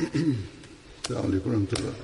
السلام 0.00 1.24
عليكم 1.26 1.50
ورحمة 1.50 1.66
الله 1.78 1.94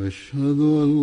أشهد 0.00 0.60
أن 0.60 0.97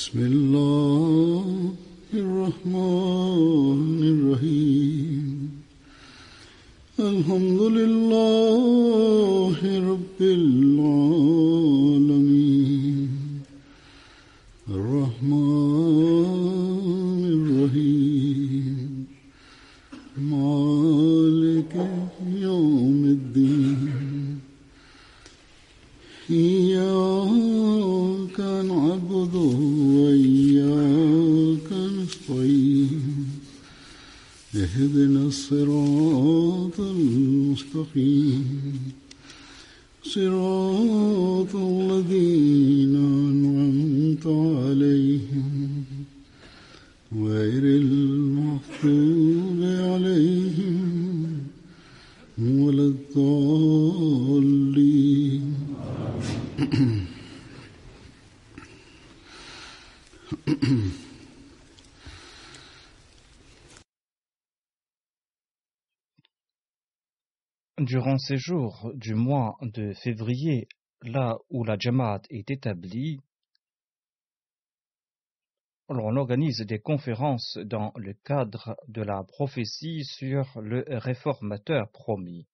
dismissed. 0.00 0.29
صراط 40.09 41.55
Durant 68.00 68.16
ces 68.16 68.38
jours 68.38 68.90
du 68.94 69.14
mois 69.14 69.58
de 69.60 69.92
février, 69.92 70.68
là 71.02 71.36
où 71.50 71.64
la 71.64 71.76
Jamaat 71.78 72.22
est 72.30 72.50
établie, 72.50 73.20
l'on 75.90 76.16
organise 76.16 76.60
des 76.60 76.78
conférences 76.78 77.58
dans 77.58 77.92
le 77.96 78.14
cadre 78.24 78.74
de 78.88 79.02
la 79.02 79.22
prophétie 79.22 80.06
sur 80.06 80.62
le 80.62 80.82
réformateur 80.88 81.90
promis. 81.90 82.48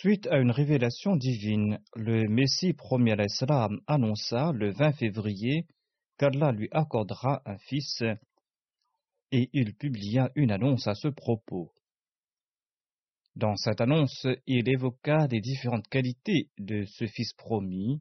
Suite 0.00 0.28
à 0.28 0.38
une 0.38 0.50
révélation 0.50 1.14
divine, 1.14 1.78
le 1.94 2.26
Messie 2.26 2.72
premier 2.72 3.12
à 3.12 3.16
l'Islam 3.16 3.82
annonça 3.86 4.50
le 4.54 4.70
20 4.70 4.92
février 4.92 5.66
qu'Allah 6.16 6.52
lui 6.52 6.68
accordera 6.70 7.42
un 7.44 7.58
fils 7.58 8.02
et 9.30 9.50
il 9.52 9.74
publia 9.74 10.30
une 10.36 10.52
annonce 10.52 10.86
à 10.86 10.94
ce 10.94 11.08
propos. 11.08 11.70
Dans 13.36 13.56
cette 13.56 13.82
annonce, 13.82 14.26
il 14.46 14.70
évoqua 14.70 15.26
les 15.26 15.42
différentes 15.42 15.88
qualités 15.88 16.48
de 16.56 16.86
ce 16.86 17.06
fils 17.06 17.34
promis 17.34 18.00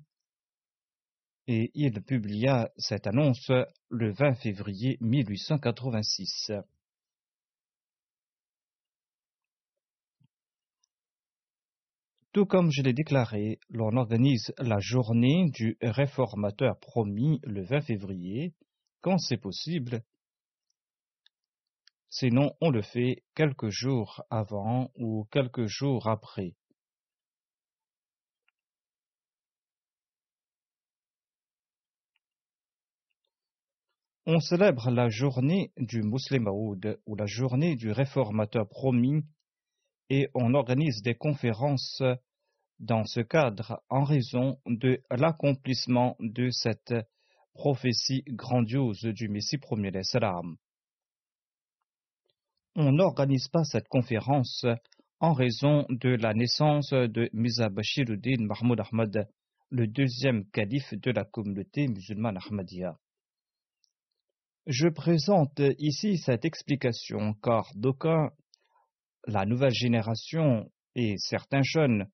et 1.47 1.69
il 1.73 2.01
publia 2.01 2.71
cette 2.77 3.07
annonce 3.07 3.51
le 3.89 4.13
20 4.13 4.35
février 4.35 4.97
1886. 5.01 6.53
Tout 12.39 12.45
comme 12.45 12.71
je 12.71 12.81
l'ai 12.81 12.93
déclaré, 12.93 13.59
l'on 13.69 13.97
organise 13.97 14.53
la 14.59 14.79
journée 14.79 15.49
du 15.49 15.75
réformateur 15.81 16.79
promis 16.79 17.41
le 17.43 17.65
20 17.65 17.81
février, 17.81 18.53
quand 19.01 19.17
c'est 19.17 19.35
possible. 19.35 20.05
Sinon, 22.09 22.53
on 22.61 22.69
le 22.69 22.81
fait 22.81 23.25
quelques 23.35 23.67
jours 23.67 24.23
avant 24.29 24.89
ou 24.95 25.27
quelques 25.33 25.65
jours 25.65 26.07
après. 26.07 26.55
On 34.25 34.39
célèbre 34.39 34.91
la 34.91 35.09
journée 35.09 35.73
du 35.75 36.03
Muslimaoud 36.03 37.01
ou 37.05 37.15
la 37.17 37.25
journée 37.25 37.75
du 37.75 37.91
réformateur 37.91 38.65
promis 38.69 39.25
et 40.09 40.29
on 40.33 40.53
organise 40.53 41.01
des 41.01 41.15
conférences 41.15 42.01
dans 42.79 43.05
ce 43.05 43.19
cadre 43.19 43.81
en 43.89 44.03
raison 44.03 44.57
de 44.65 45.01
l'accomplissement 45.11 46.15
de 46.19 46.49
cette 46.49 46.93
prophétie 47.53 48.23
grandiose 48.27 49.01
du 49.01 49.27
Messie 49.27 49.57
premier 49.57 49.91
salam. 50.03 50.55
On 52.75 52.91
n'organise 52.91 53.49
pas 53.49 53.63
cette 53.63 53.87
conférence 53.87 54.65
en 55.19 55.33
raison 55.33 55.85
de 55.89 56.09
la 56.09 56.33
naissance 56.33 56.91
de 56.91 57.29
Mirza 57.33 57.67
Bashiruddin 57.69 58.45
Mahmoud 58.45 58.79
Ahmad, 58.79 59.27
le 59.69 59.87
deuxième 59.87 60.45
calife 60.49 60.93
de 60.93 61.11
la 61.11 61.25
communauté 61.25 61.87
musulmane 61.87 62.37
Ahmadiyya. 62.37 62.97
Je 64.65 64.87
présente 64.87 65.61
ici 65.79 66.17
cette 66.17 66.45
explication 66.45 67.33
car 67.43 67.69
d'aucuns 67.75 68.31
la 69.27 69.45
nouvelle 69.45 69.73
génération 69.73 70.71
et 70.95 71.15
certains 71.17 71.63
jeunes, 71.63 72.07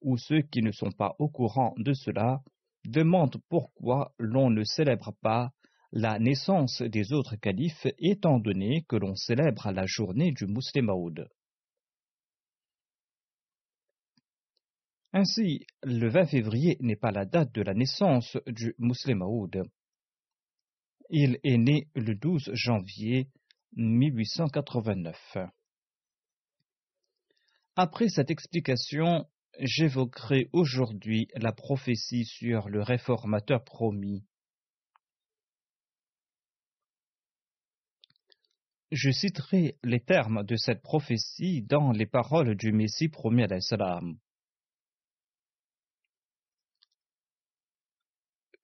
ou 0.00 0.16
ceux 0.16 0.42
qui 0.42 0.62
ne 0.62 0.72
sont 0.72 0.92
pas 0.92 1.14
au 1.18 1.28
courant 1.28 1.74
de 1.78 1.92
cela, 1.92 2.42
demandent 2.84 3.40
pourquoi 3.48 4.12
l'on 4.18 4.50
ne 4.50 4.64
célèbre 4.64 5.12
pas 5.20 5.52
la 5.92 6.18
naissance 6.18 6.82
des 6.82 7.12
autres 7.12 7.36
califes 7.36 7.86
étant 7.98 8.38
donné 8.38 8.84
que 8.88 8.96
l'on 8.96 9.14
célèbre 9.14 9.70
la 9.72 9.86
journée 9.86 10.32
du 10.32 10.46
Muslimaoud. 10.46 11.28
Ainsi, 15.12 15.64
le 15.82 16.08
20 16.08 16.26
février 16.26 16.76
n'est 16.80 16.96
pas 16.96 17.12
la 17.12 17.24
date 17.24 17.52
de 17.54 17.62
la 17.62 17.72
naissance 17.72 18.36
du 18.46 18.74
Muslimaoud. 18.78 19.62
Il 21.08 21.38
est 21.42 21.56
né 21.56 21.88
le 21.94 22.14
12 22.14 22.50
janvier 22.52 23.30
1889. 23.76 25.38
Après 27.76 28.08
cette 28.08 28.30
explication, 28.30 29.26
j'évoquerai 29.58 30.48
aujourd'hui 30.52 31.28
la 31.34 31.52
prophétie 31.52 32.24
sur 32.24 32.68
le 32.68 32.82
réformateur 32.82 33.64
promis. 33.64 34.24
Je 38.92 39.10
citerai 39.10 39.78
les 39.82 40.00
termes 40.00 40.44
de 40.44 40.56
cette 40.56 40.80
prophétie 40.80 41.62
dans 41.62 41.90
les 41.90 42.06
paroles 42.06 42.56
du 42.56 42.72
Messie 42.72 43.08
promis 43.08 43.42
à 43.42 43.46
l'Islam. 43.46 44.18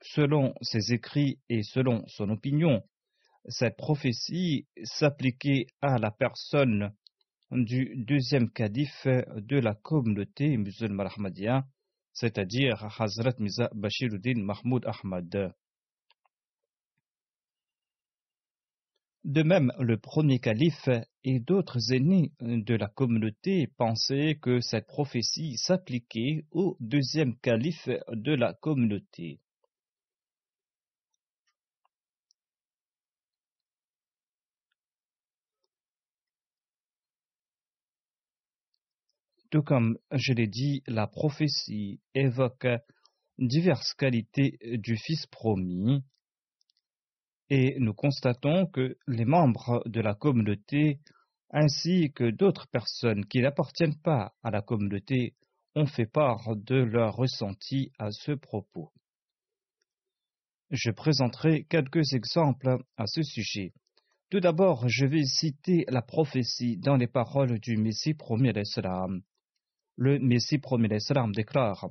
Selon 0.01 0.55
ses 0.63 0.93
écrits 0.93 1.41
et 1.49 1.63
selon 1.63 2.07
son 2.07 2.31
opinion, 2.31 2.83
cette 3.49 3.77
prophétie 3.77 4.69
s'appliquait 4.85 5.67
à 5.81 5.99
la 5.99 6.11
personne 6.11 6.95
du 7.53 7.93
deuxième 7.97 8.51
calife 8.51 9.07
de 9.07 9.59
la 9.59 9.75
communauté 9.75 10.57
musulmane 10.57 11.09
ahmadiyya, 11.09 11.67
c'est-à-dire 12.15 12.83
Hazrat 12.99 13.35
Miza 13.39 13.69
Bashiruddin 13.75 14.43
Mahmoud 14.43 14.87
Ahmad. 14.87 15.55
De 19.25 19.43
même, 19.43 19.71
le 19.79 19.99
premier 19.99 20.39
calife 20.41 20.89
et 21.25 21.41
d'autres 21.41 21.93
aînés 21.93 22.33
de 22.41 22.75
la 22.75 22.89
communauté 22.89 23.69
pensaient 23.77 24.39
que 24.41 24.61
cette 24.61 24.87
prophétie 24.87 25.57
s'appliquait 25.59 26.47
au 26.51 26.77
deuxième 26.81 27.37
calife 27.37 27.89
de 28.11 28.33
la 28.33 28.55
communauté. 28.55 29.41
Tout 39.53 39.63
comme 39.63 39.99
je 40.11 40.33
l'ai 40.33 40.47
dit, 40.47 40.83
la 40.87 41.07
prophétie 41.07 42.01
évoque 42.15 42.67
diverses 43.37 43.93
qualités 43.93 44.59
du 44.79 44.97
Fils 44.97 45.27
promis, 45.27 46.03
et 47.51 47.77
nous 47.79 47.93
constatons 47.93 48.65
que 48.65 48.97
les 49.07 49.27
membres 49.27 49.83
de 49.85 50.01
la 50.01 50.15
communauté 50.15 51.01
ainsi 51.51 52.13
que 52.15 52.31
d'autres 52.31 52.67
personnes 52.69 53.27
qui 53.27 53.43
n'appartiennent 53.43 54.01
pas 54.01 54.33
à 54.43 54.51
la 54.51 54.63
communauté 54.63 55.35
ont 55.75 55.85
fait 55.85 56.07
part 56.07 56.57
de 56.57 56.77
leur 56.77 57.15
ressenti 57.15 57.93
à 57.99 58.11
ce 58.11 58.33
propos. 58.33 58.91
Je 60.71 60.91
présenterai 60.93 61.65
quelques 61.65 62.15
exemples 62.15 62.79
à 62.97 63.07
ce 63.07 63.23
sujet. 63.23 63.75
Tout 64.31 64.41
d'abord, 64.41 64.89
je 64.89 65.05
vais 65.05 65.27
citer 65.27 65.85
la 65.89 66.01
prophétie 66.01 66.79
dans 66.79 66.97
les 66.97 67.07
paroles 67.07 67.61
du 67.61 67.77
Messie 67.77 68.15
premier 68.15 68.55
d'Islam. 68.55 69.21
Le 69.97 70.19
Messie 70.19 70.59
premier 70.59 70.89
d'Islam 70.89 71.33
déclare 71.33 71.91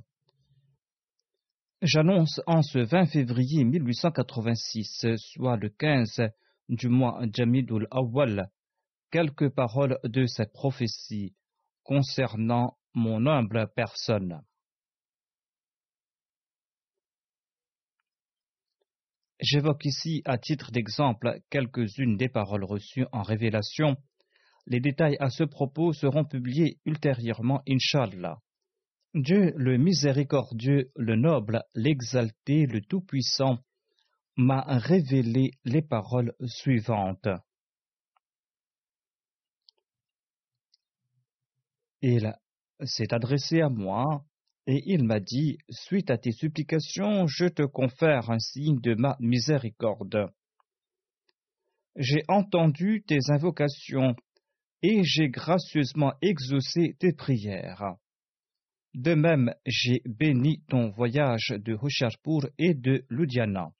J'annonce 1.83 2.41
en 2.47 2.61
ce 2.61 2.79
20 2.79 3.05
février 3.07 3.63
1886, 3.63 5.05
soit 5.17 5.57
le 5.57 5.69
15 5.69 6.21
du 6.69 6.89
mois 6.89 7.21
Jamidul 7.31 7.87
Awwal, 7.91 8.49
quelques 9.11 9.49
paroles 9.49 9.99
de 10.03 10.25
cette 10.25 10.51
prophétie 10.51 11.35
concernant 11.83 12.77
mon 12.93 13.25
humble 13.27 13.71
personne. 13.75 14.41
J'évoque 19.39 19.85
ici 19.85 20.21
à 20.25 20.37
titre 20.37 20.71
d'exemple 20.71 21.39
quelques-unes 21.49 22.17
des 22.17 22.29
paroles 22.29 22.63
reçues 22.63 23.05
en 23.11 23.23
révélation. 23.23 23.97
Les 24.67 24.79
détails 24.79 25.17
à 25.19 25.29
ce 25.29 25.43
propos 25.43 25.93
seront 25.93 26.25
publiés 26.25 26.77
ultérieurement, 26.85 27.61
Inshallah. 27.67 28.39
Dieu 29.13 29.53
le 29.57 29.77
miséricordieux, 29.77 30.91
le 30.95 31.15
noble, 31.15 31.63
l'exalté, 31.75 32.65
le 32.65 32.81
tout-puissant, 32.81 33.59
m'a 34.37 34.61
révélé 34.61 35.51
les 35.65 35.81
paroles 35.81 36.33
suivantes. 36.45 37.27
Il 42.01 42.33
s'est 42.83 43.13
adressé 43.13 43.61
à 43.61 43.69
moi 43.69 44.25
et 44.65 44.81
il 44.85 45.03
m'a 45.03 45.19
dit, 45.19 45.57
suite 45.69 46.09
à 46.09 46.17
tes 46.17 46.31
supplications, 46.31 47.27
je 47.27 47.45
te 47.45 47.63
confère 47.63 48.31
un 48.31 48.39
signe 48.39 48.79
de 48.79 48.95
ma 48.95 49.17
miséricorde. 49.19 50.31
J'ai 51.97 52.23
entendu 52.29 53.03
tes 53.05 53.19
invocations 53.29 54.15
et 54.83 55.03
j'ai 55.03 55.29
gracieusement 55.29 56.13
exaucé 56.21 56.95
tes 56.99 57.13
prières. 57.13 57.95
De 58.93 59.13
même, 59.13 59.53
j'ai 59.65 60.01
béni 60.05 60.63
ton 60.67 60.89
voyage 60.89 61.53
de 61.57 61.77
Hoshiarpur 61.81 62.49
et 62.57 62.73
de 62.73 63.05
Ludhiana. 63.09 63.71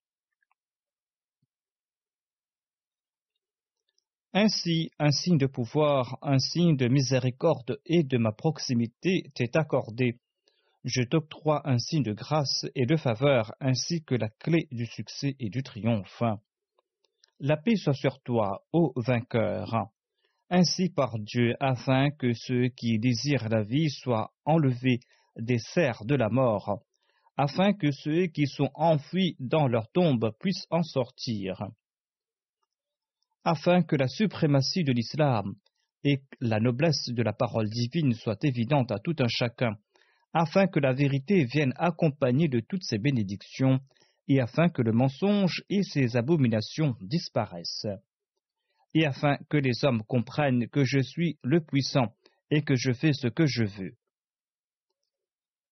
Ainsi, 4.33 4.89
un 4.97 5.11
signe 5.11 5.37
de 5.37 5.47
pouvoir, 5.47 6.17
un 6.21 6.39
signe 6.39 6.77
de 6.77 6.87
miséricorde 6.87 7.81
et 7.85 8.03
de 8.03 8.17
ma 8.17 8.31
proximité 8.31 9.29
t'est 9.35 9.57
accordé. 9.57 10.19
Je 10.85 11.03
t'octroie 11.03 11.67
un 11.69 11.77
signe 11.77 12.03
de 12.03 12.13
grâce 12.13 12.65
et 12.73 12.85
de 12.85 12.95
faveur, 12.95 13.53
ainsi 13.59 14.03
que 14.03 14.15
la 14.15 14.29
clé 14.29 14.69
du 14.71 14.85
succès 14.85 15.35
et 15.39 15.49
du 15.49 15.63
triomphe. 15.63 16.23
La 17.39 17.57
paix 17.57 17.75
soit 17.75 17.93
sur 17.93 18.21
toi, 18.21 18.63
ô 18.71 18.93
vainqueur 18.95 19.91
ainsi 20.51 20.89
par 20.89 21.17
Dieu, 21.17 21.55
afin 21.61 22.11
que 22.11 22.33
ceux 22.33 22.67
qui 22.67 22.99
désirent 22.99 23.47
la 23.47 23.63
vie 23.63 23.89
soient 23.89 24.31
enlevés 24.45 24.99
des 25.37 25.57
serres 25.57 26.03
de 26.03 26.13
la 26.13 26.27
mort, 26.29 26.83
afin 27.37 27.73
que 27.73 27.89
ceux 27.91 28.27
qui 28.27 28.47
sont 28.47 28.69
enfouis 28.75 29.37
dans 29.39 29.69
leur 29.69 29.89
tombe 29.93 30.31
puissent 30.41 30.67
en 30.69 30.83
sortir, 30.83 31.63
afin 33.45 33.81
que 33.81 33.95
la 33.95 34.09
suprématie 34.09 34.83
de 34.83 34.91
l'islam 34.91 35.55
et 36.03 36.21
la 36.41 36.59
noblesse 36.59 37.07
de 37.07 37.23
la 37.23 37.33
parole 37.33 37.69
divine 37.69 38.13
soient 38.13 38.37
évidentes 38.43 38.91
à 38.91 38.99
tout 38.99 39.15
un 39.19 39.29
chacun, 39.29 39.77
afin 40.33 40.67
que 40.67 40.81
la 40.81 40.91
vérité 40.91 41.45
vienne 41.45 41.73
accompagnée 41.77 42.49
de 42.49 42.59
toutes 42.59 42.83
ses 42.83 42.97
bénédictions, 42.97 43.79
et 44.27 44.41
afin 44.41 44.67
que 44.67 44.81
le 44.81 44.91
mensonge 44.91 45.63
et 45.69 45.83
ses 45.83 46.17
abominations 46.17 46.95
disparaissent 46.99 47.87
et 48.93 49.05
afin 49.05 49.37
que 49.49 49.57
les 49.57 49.83
hommes 49.83 50.03
comprennent 50.03 50.67
que 50.67 50.83
je 50.83 50.99
suis 50.99 51.37
le 51.43 51.61
puissant 51.61 52.13
et 52.49 52.61
que 52.61 52.75
je 52.75 52.91
fais 52.91 53.13
ce 53.13 53.27
que 53.27 53.45
je 53.45 53.63
veux, 53.63 53.95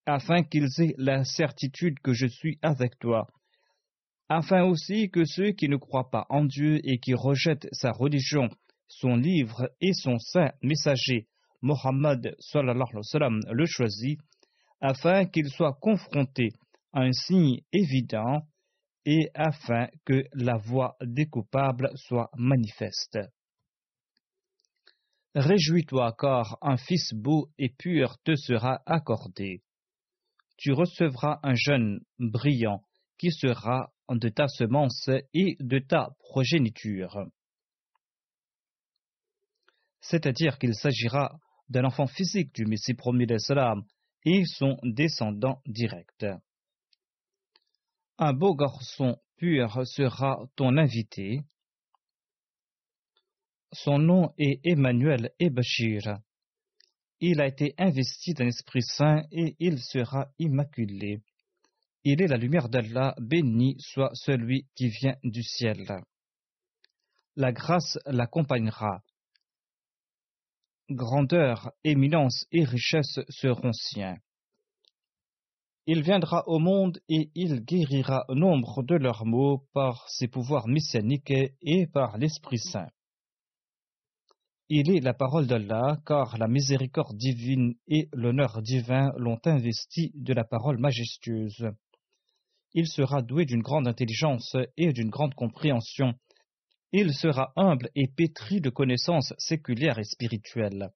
afin 0.06 0.44
qu'ils 0.44 0.70
aient 0.80 0.96
la 0.98 1.24
certitude 1.24 2.00
que 2.00 2.14
je 2.14 2.28
suis 2.28 2.58
avec 2.62 2.98
toi, 3.00 3.28
afin 4.30 4.64
aussi 4.64 5.10
que 5.10 5.26
ceux 5.26 5.52
qui 5.52 5.68
ne 5.70 5.76
croient 5.76 6.10
pas 6.10 6.26
en 6.30 6.46
Dieu 6.46 6.80
et 6.84 7.00
qui 7.00 7.14
rejettent 7.14 7.68
sa 7.72 7.92
religion, 7.92 8.50
son 8.88 9.16
livre 9.16 9.70
et 9.82 9.94
son 9.94 10.18
saint 10.20 10.52
messager, 10.62 11.28
Mohammed 11.62 12.36
le 12.54 13.66
choisit, 13.66 14.20
afin 14.82 15.26
qu'ils 15.26 15.50
soient 15.50 15.78
confrontés 15.82 16.50
à 16.94 17.02
un 17.02 17.12
signe 17.12 17.62
évident 17.74 18.44
et 19.06 19.30
afin 19.34 19.88
que 20.06 20.24
la 20.34 20.58
voix 20.58 20.98
des 21.02 21.28
coupables 21.28 21.92
soit 21.96 22.30
manifeste. 22.36 23.20
Réjouis-toi 25.36 26.16
car 26.20 26.58
un 26.62 26.78
fils 26.78 27.14
beau 27.14 27.50
et 27.58 27.70
pur 27.70 28.18
te 28.24 28.36
sera 28.36 28.82
accordé. 28.86 29.62
Tu 30.58 30.72
recevras 30.74 31.40
un 31.44 31.54
jeune 31.56 32.02
brillant 32.18 32.84
qui 33.18 33.32
sera 33.32 33.92
de 34.10 34.30
ta 34.30 34.48
semence 34.48 35.10
et 35.34 35.56
de 35.60 35.80
ta 35.80 36.10
progéniture. 36.20 37.28
C'est-à-dire 40.02 40.58
qu'il 40.58 40.74
s'agira 40.74 41.40
d'un 41.70 41.84
enfant 41.84 42.08
physique 42.08 42.54
du 42.56 42.66
Messie 42.66 42.96
promis 42.96 43.28
d'Islam 43.28 43.84
et 44.26 44.44
son 44.46 44.78
descendant 44.84 45.62
direct. 45.68 46.26
Un 48.22 48.34
beau 48.34 48.54
garçon 48.54 49.18
pur 49.38 49.88
sera 49.88 50.46
ton 50.58 50.76
invité. 50.76 51.40
Son 53.72 53.98
nom 53.98 54.34
est 54.38 54.60
Emmanuel 54.66 55.32
Ebashir. 55.40 56.20
Il 57.22 57.40
a 57.40 57.48
été 57.48 57.74
investi 57.78 58.34
d'un 58.34 58.48
Esprit 58.48 58.82
Saint 58.82 59.22
et 59.32 59.56
il 59.60 59.80
sera 59.80 60.28
immaculé. 60.38 61.22
Il 62.04 62.22
est 62.22 62.28
la 62.28 62.36
lumière 62.36 62.68
d'Allah, 62.68 63.16
béni 63.22 63.78
soit 63.80 64.12
celui 64.16 64.68
qui 64.76 64.90
vient 64.90 65.16
du 65.24 65.42
ciel. 65.42 66.04
La 67.38 67.54
grâce 67.54 67.98
l'accompagnera. 68.06 69.02
Grandeur, 70.90 71.72
éminence 71.86 72.46
et 72.52 72.66
richesse 72.66 73.22
seront 73.30 73.72
siens. 73.72 74.18
Il 75.86 76.04
viendra 76.04 76.44
au 76.48 76.60
monde 76.60 77.00
et 77.10 77.32
il 77.36 77.62
guérira 77.62 78.26
nombre 78.30 78.84
de 78.84 78.96
leurs 78.96 79.26
maux 79.26 79.66
par 79.74 80.08
ses 80.10 80.28
pouvoirs 80.28 80.68
messianiques 80.68 81.34
et 81.62 81.88
par 81.88 82.18
l'Esprit 82.18 82.60
Saint. 82.60 82.90
Il 84.72 84.92
est 84.92 85.00
la 85.00 85.16
parole 85.16 85.48
d'Allah, 85.48 85.98
car 86.06 86.38
la 86.38 86.48
miséricorde 86.48 87.18
divine 87.18 87.74
et 87.88 88.08
l'honneur 88.14 88.62
divin 88.62 89.12
l'ont 89.18 89.40
investi 89.46 90.12
de 90.14 90.32
la 90.32 90.44
parole 90.44 90.78
majestueuse. 90.78 91.72
Il 92.76 92.88
sera 92.88 93.24
doué 93.24 93.46
d'une 93.46 93.64
grande 93.64 93.88
intelligence 93.88 94.56
et 94.78 94.94
d'une 94.94 95.10
grande 95.10 95.34
compréhension. 95.34 96.14
Il 96.92 97.16
sera 97.16 97.52
humble 97.56 97.90
et 97.96 98.08
pétri 98.08 98.62
de 98.62 98.70
connaissances 98.70 99.34
séculières 99.40 99.98
et 99.98 100.04
spirituelles. 100.04 100.92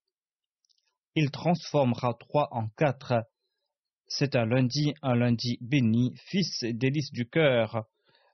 Il 1.16 1.32
transformera 1.32 2.13
trois 2.13 2.50
en 2.52 2.68
quatre 2.78 3.25
c'est 4.15 4.36
un 4.36 4.46
lundi, 4.46 4.93
un 5.01 5.15
lundi 5.15 5.58
béni, 5.60 6.13
fils 6.27 6.63
délice 6.63 7.12
du 7.12 7.25
cœur, 7.27 7.86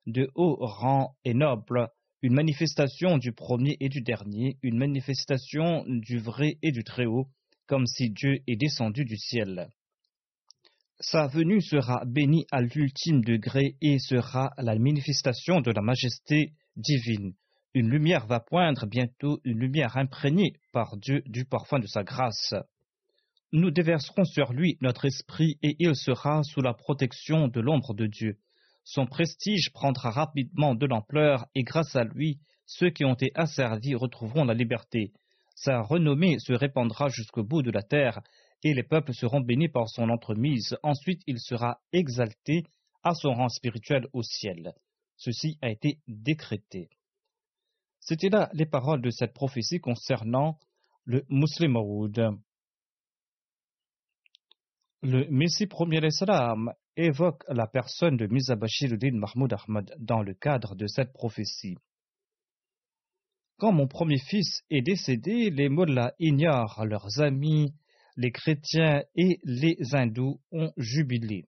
de 0.08 0.30
haut 0.36 0.58
rang 0.60 1.16
et 1.24 1.34
noble, 1.34 1.88
une 2.22 2.34
manifestation 2.34 3.18
du 3.18 3.32
premier 3.32 3.78
et 3.80 3.88
du 3.88 4.02
dernier, 4.02 4.58
une 4.62 4.78
manifestation 4.78 5.86
du 5.88 6.20
vrai 6.20 6.58
et 6.62 6.74
du 6.74 6.84
Très-Haut, 6.84 7.30
comme 7.66 7.86
si 7.86 8.10
Dieu 8.10 8.40
est 8.46 8.58
descendu 8.58 9.06
du 9.06 9.16
ciel. 9.16 9.70
Sa 11.00 11.28
venue 11.28 11.62
sera 11.62 12.04
bénie 12.06 12.46
à 12.52 12.62
l'ultime 12.62 13.24
degré 13.24 13.78
et 13.82 14.00
sera 14.00 14.52
la 14.58 14.78
manifestation 14.78 15.62
de 15.62 15.72
la 15.72 15.82
majesté 15.82 16.52
divine, 16.76 17.36
Une 17.74 17.90
lumière 17.90 18.28
va 18.28 18.42
poindre 18.42 18.86
bientôt, 18.86 19.40
une 19.46 19.60
lumière 19.60 19.96
imprégnée 19.96 20.56
par 20.74 20.98
Dieu 20.98 21.22
du 21.26 21.46
parfum 21.46 21.80
de 21.80 21.88
sa 21.88 22.04
grâce. 22.04 22.54
Nous 23.52 23.72
déverserons 23.72 24.26
sur 24.26 24.54
lui 24.54 24.78
notre 24.80 25.06
esprit 25.06 25.58
et 25.64 25.76
il 25.80 25.96
sera 25.96 26.44
sous 26.44 26.62
la 26.62 26.76
protection 26.76 27.48
de 27.48 27.60
l'ombre 27.60 27.96
de 27.96 28.06
Dieu. 28.06 28.38
Son 28.84 29.08
prestige 29.08 29.72
prendra 29.74 30.12
rapidement 30.12 30.76
de 30.76 30.86
l'ampleur 30.86 31.48
et 31.56 31.64
grâce 31.64 31.96
à 31.96 32.04
lui, 32.04 32.40
ceux 32.68 32.92
qui 32.92 33.06
ont 33.06 33.16
été 33.16 33.32
asservis 33.34 33.96
retrouveront 33.96 34.46
la 34.46 34.54
liberté. 34.54 35.14
Sa 35.56 35.82
renommée 35.82 36.38
se 36.38 36.54
répandra 36.54 37.10
jusqu'au 37.10 37.44
bout 37.44 37.64
de 37.64 37.72
la 37.72 37.82
terre 37.82 38.22
et 38.64 38.76
les 38.76 38.84
peuples 38.84 39.16
seront 39.16 39.42
bénis 39.42 39.70
par 39.70 39.90
son 39.90 40.10
entremise. 40.10 40.78
Ensuite, 40.84 41.24
il 41.26 41.40
sera 41.40 41.80
exalté 41.92 42.66
à 43.04 43.16
son 43.16 43.34
rang 43.34 43.50
spirituel 43.50 44.06
au 44.14 44.22
ciel. 44.22 44.74
Ceci 45.18 45.58
a 45.64 45.70
été 45.70 46.00
décrété. 46.08 46.90
C'étaient 48.00 48.30
là 48.30 48.50
les 48.54 48.68
paroles 48.68 49.02
de 49.02 49.10
cette 49.10 49.34
prophétie 49.34 49.80
concernant 49.80 50.60
le 51.04 51.26
Muslim 51.30 51.76
Le 55.02 55.30
Messie 55.30 55.68
premier 55.68 56.06
Islam 56.06 56.74
évoque 56.98 57.44
la 57.48 57.68
personne 57.68 58.18
de 58.18 58.28
Mirza 58.28 58.58
Bashiruddin 58.58 59.14
Mahmoud 59.14 59.54
Ahmad 59.54 59.96
dans 59.98 60.22
le 60.22 60.34
cadre 60.34 60.76
de 60.76 60.88
cette 60.88 61.14
prophétie. 61.14 61.78
Quand 63.60 63.72
mon 63.72 63.88
premier 63.88 64.20
fils 64.20 64.62
est 64.70 64.82
décédé, 64.82 65.52
les 65.52 65.70
mullahs 65.70 66.14
ignorent 66.20 66.86
leurs 66.86 67.22
amis, 67.22 67.74
les 68.18 68.32
chrétiens 68.32 69.04
et 69.16 69.40
les 69.46 69.78
hindous 69.94 70.42
ont 70.52 70.74
jubilé. 70.76 71.46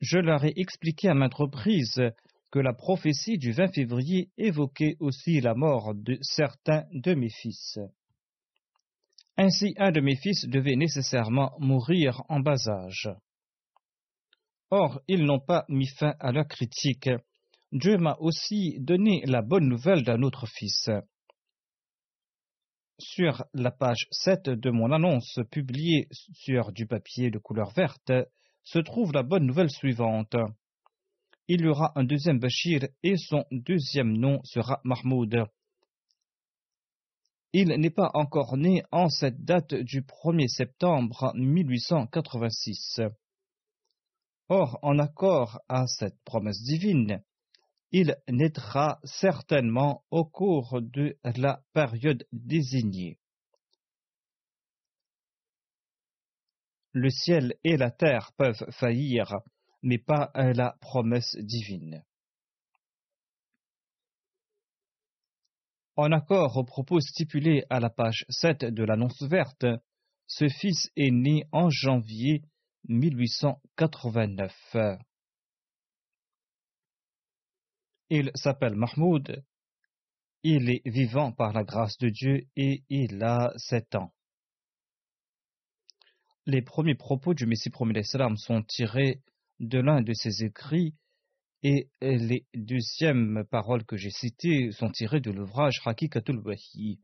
Je 0.00 0.18
leur 0.18 0.44
ai 0.44 0.52
expliqué 0.56 1.08
à 1.08 1.14
maintes 1.14 1.32
reprises 1.32 2.02
que 2.50 2.58
la 2.58 2.74
prophétie 2.74 3.38
du 3.38 3.52
20 3.52 3.72
février 3.72 4.28
évoquait 4.36 4.96
aussi 5.00 5.40
la 5.40 5.54
mort 5.54 5.94
de 5.94 6.18
certains 6.20 6.84
de 6.92 7.14
mes 7.14 7.30
fils. 7.30 7.78
Ainsi, 9.36 9.74
un 9.78 9.90
de 9.90 10.00
mes 10.00 10.16
fils 10.16 10.46
devait 10.46 10.76
nécessairement 10.76 11.52
mourir 11.58 12.22
en 12.28 12.40
bas 12.40 12.68
âge. 12.68 13.08
Or, 14.70 15.00
ils 15.08 15.24
n'ont 15.24 15.40
pas 15.40 15.64
mis 15.68 15.86
fin 15.86 16.14
à 16.20 16.32
leur 16.32 16.46
critique. 16.46 17.10
Dieu 17.72 17.96
m'a 17.96 18.16
aussi 18.20 18.76
donné 18.80 19.22
la 19.26 19.42
bonne 19.42 19.68
nouvelle 19.68 20.02
d'un 20.02 20.22
autre 20.22 20.46
fils. 20.46 20.90
Sur 22.98 23.44
la 23.54 23.70
page 23.70 24.06
7 24.10 24.50
de 24.50 24.70
mon 24.70 24.92
annonce 24.92 25.40
publiée 25.50 26.08
sur 26.10 26.72
du 26.72 26.86
papier 26.86 27.30
de 27.30 27.38
couleur 27.38 27.72
verte 27.72 28.12
se 28.62 28.78
trouve 28.78 29.12
la 29.12 29.22
bonne 29.22 29.46
nouvelle 29.46 29.70
suivante. 29.70 30.36
Il 31.48 31.62
y 31.62 31.66
aura 31.66 31.92
un 31.96 32.04
deuxième 32.04 32.38
Bachir 32.38 32.86
et 33.02 33.16
son 33.16 33.44
deuxième 33.50 34.16
nom 34.16 34.40
sera 34.44 34.80
Mahmoud. 34.84 35.46
Il 37.54 37.68
n'est 37.68 37.90
pas 37.90 38.10
encore 38.14 38.56
né 38.56 38.82
en 38.92 39.10
cette 39.10 39.44
date 39.44 39.74
du 39.74 40.00
1er 40.00 40.48
septembre 40.48 41.32
1886. 41.34 43.02
Or, 44.48 44.78
en 44.80 44.98
accord 44.98 45.60
à 45.68 45.86
cette 45.86 46.18
promesse 46.24 46.62
divine, 46.62 47.22
il 47.90 48.16
naîtra 48.26 49.00
certainement 49.04 50.02
au 50.10 50.24
cours 50.24 50.80
de 50.80 51.18
la 51.36 51.62
période 51.74 52.26
désignée. 52.32 53.18
Le 56.92 57.10
ciel 57.10 57.54
et 57.64 57.76
la 57.76 57.90
terre 57.90 58.32
peuvent 58.38 58.66
faillir, 58.70 59.40
mais 59.82 59.98
pas 59.98 60.30
la 60.34 60.76
promesse 60.80 61.36
divine. 61.36 62.02
En 65.94 66.10
accord 66.10 66.56
aux 66.56 66.64
propos 66.64 67.00
stipulés 67.00 67.66
à 67.68 67.78
la 67.78 67.90
page 67.90 68.24
7 68.30 68.64
de 68.64 68.82
l'annonce 68.82 69.22
verte, 69.24 69.66
ce 70.26 70.48
fils 70.48 70.90
est 70.96 71.10
né 71.10 71.44
en 71.52 71.68
janvier 71.68 72.42
1889. 72.88 74.54
Il 78.08 78.30
s'appelle 78.34 78.74
Mahmoud. 78.74 79.44
Il 80.42 80.70
est 80.70 80.80
vivant 80.88 81.30
par 81.30 81.52
la 81.52 81.62
grâce 81.62 81.98
de 81.98 82.08
Dieu 82.08 82.46
et 82.56 82.84
il 82.88 83.22
a 83.22 83.52
sept 83.56 83.94
ans. 83.94 84.14
Les 86.46 86.62
premiers 86.62 86.94
propos 86.94 87.34
du 87.34 87.44
Messie 87.44 87.68
promis 87.68 88.02
sont 88.02 88.62
tirés 88.62 89.20
de 89.60 89.78
l'un 89.78 90.00
de 90.00 90.14
ses 90.14 90.42
écrits 90.42 90.94
et 91.62 91.88
les 92.00 92.46
deuxièmes 92.54 93.44
paroles 93.50 93.84
que 93.84 93.96
j'ai 93.96 94.10
citées 94.10 94.72
sont 94.72 94.90
tirées 94.90 95.20
de 95.20 95.30
l'ouvrage 95.30 95.80
Hakikatul 95.84 96.38
Wahi. 96.38 96.98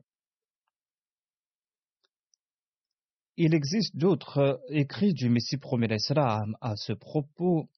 Il 3.37 3.53
existe 3.53 3.95
d'autres 3.95 4.61
écrits 4.69 5.13
du 5.13 5.29
Messie 5.29 5.57
promis 5.57 5.87
à 5.87 6.75
ce 6.75 6.93
propos 6.93 7.69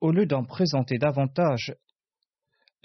au 0.00 0.12
lieu 0.12 0.26
d'en 0.26 0.44
présenter 0.44 0.98
davantage, 0.98 1.74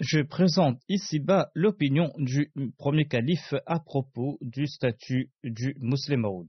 je 0.00 0.20
présente 0.20 0.80
ici-bas 0.88 1.50
l'opinion 1.54 2.12
du 2.16 2.52
premier 2.78 3.06
calife 3.06 3.54
à 3.66 3.78
propos 3.78 4.38
du 4.40 4.66
statut 4.66 5.30
du 5.44 5.76
musulman. 5.78 6.44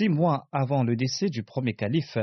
Six 0.00 0.08
mois 0.08 0.48
avant 0.50 0.82
le 0.82 0.96
décès 0.96 1.28
du 1.28 1.42
premier 1.42 1.74
calife, 1.74 2.16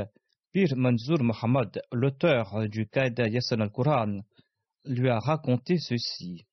Pir 0.50 0.74
Manzour 0.74 1.22
Muhammad, 1.22 1.80
l'auteur 1.92 2.68
du 2.68 2.88
Qaïda 2.88 3.28
Yassan 3.28 3.60
al-Quran, 3.60 4.22
lui 4.84 5.08
a 5.08 5.20
raconté 5.20 5.78
ceci. 5.78 6.44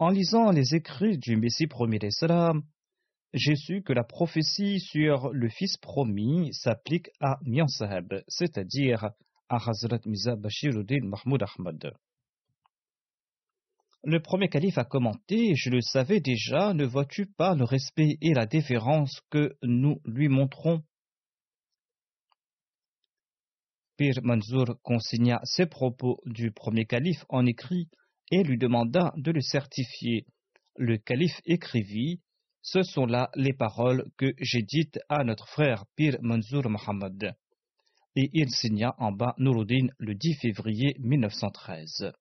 En 0.00 0.08
lisant 0.08 0.50
les 0.50 0.74
écrits 0.74 1.18
du 1.18 1.36
Messie 1.36 1.68
d'Islam, 1.68 2.64
j'ai 3.32 3.54
su 3.54 3.82
que 3.82 3.92
la 3.92 4.02
prophétie 4.02 4.80
sur 4.80 5.30
le 5.32 5.48
fils 5.50 5.76
promis 5.76 6.52
s'applique 6.52 7.10
à 7.20 7.38
Mian 7.42 7.68
Sahib, 7.68 8.12
c'est-à-dire 8.26 9.10
à 9.48 9.70
Hazrat 9.70 10.00
Miza 10.04 10.34
Bashiruddin 10.34 11.04
Mahmoud 11.04 11.44
Ahmad. 11.44 11.94
Le 14.06 14.20
premier 14.20 14.48
calife 14.50 14.76
a 14.76 14.84
commenté 14.84 15.54
Je 15.54 15.70
le 15.70 15.80
savais 15.80 16.20
déjà, 16.20 16.74
ne 16.74 16.84
vois-tu 16.84 17.24
pas 17.24 17.54
le 17.54 17.64
respect 17.64 18.18
et 18.20 18.34
la 18.34 18.44
déférence 18.44 19.22
que 19.30 19.56
nous 19.62 20.02
lui 20.04 20.28
montrons? 20.28 20.82
Pir 23.96 24.16
Manzour 24.22 24.76
consigna 24.82 25.40
ces 25.44 25.64
propos 25.64 26.20
du 26.26 26.50
premier 26.50 26.84
calife 26.84 27.24
en 27.30 27.46
écrit 27.46 27.88
et 28.30 28.42
lui 28.42 28.58
demanda 28.58 29.14
de 29.16 29.30
le 29.30 29.40
certifier. 29.40 30.26
Le 30.76 30.98
calife 30.98 31.40
écrivit 31.46 32.20
Ce 32.60 32.82
sont 32.82 33.06
là 33.06 33.30
les 33.36 33.54
paroles 33.54 34.04
que 34.18 34.34
j'ai 34.38 34.62
dites 34.62 34.98
à 35.08 35.24
notre 35.24 35.48
frère 35.48 35.86
Pir 35.96 36.18
Manzour 36.20 36.68
Mohammed. 36.68 37.34
Et 38.16 38.28
il 38.34 38.50
signa 38.50 38.94
en 38.98 39.12
bas 39.12 39.34
Nuruddin 39.38 39.86
le 39.98 40.14
10 40.14 40.34
février 40.42 40.94
1913. 40.98 42.12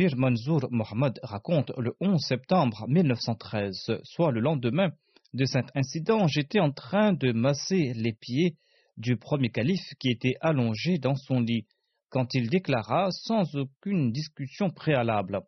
Pir 0.00 0.16
Manzour 0.16 0.66
Mohammed 0.70 1.20
raconte 1.22 1.72
le 1.76 1.92
11 2.00 2.18
septembre 2.26 2.86
1913, 2.88 4.00
soit 4.02 4.32
le 4.32 4.40
lendemain 4.40 4.92
de 5.34 5.44
cet 5.44 5.66
incident, 5.74 6.26
j'étais 6.26 6.58
en 6.58 6.72
train 6.72 7.12
de 7.12 7.32
masser 7.32 7.92
les 7.94 8.14
pieds 8.14 8.56
du 8.96 9.18
premier 9.18 9.50
calife 9.50 9.92
qui 9.98 10.08
était 10.08 10.36
allongé 10.40 10.96
dans 10.96 11.16
son 11.16 11.40
lit, 11.40 11.66
quand 12.08 12.32
il 12.32 12.48
déclara 12.48 13.10
sans 13.10 13.54
aucune 13.54 14.10
discussion 14.10 14.70
préalable. 14.70 15.42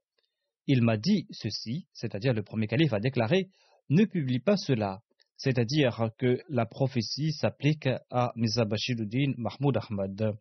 Il 0.66 0.82
m'a 0.82 0.99
dit 0.99 1.26
ceci, 1.30 1.87
c'est-à-dire 1.94 2.35
le 2.35 2.42
premier 2.42 2.66
calife 2.66 2.92
a 2.92 3.00
déclaré 3.00 3.49
Ne 3.88 4.04
publie 4.04 4.40
pas 4.40 4.59
cela, 4.59 5.00
c'est-à-dire 5.38 6.11
que 6.18 6.38
la 6.50 6.66
prophétie 6.66 7.32
s'applique 7.32 7.88
à 8.11 8.32
Mizabashiruddin 8.37 9.32
Mahmoud 9.38 9.78
Ahmad. 9.78 10.37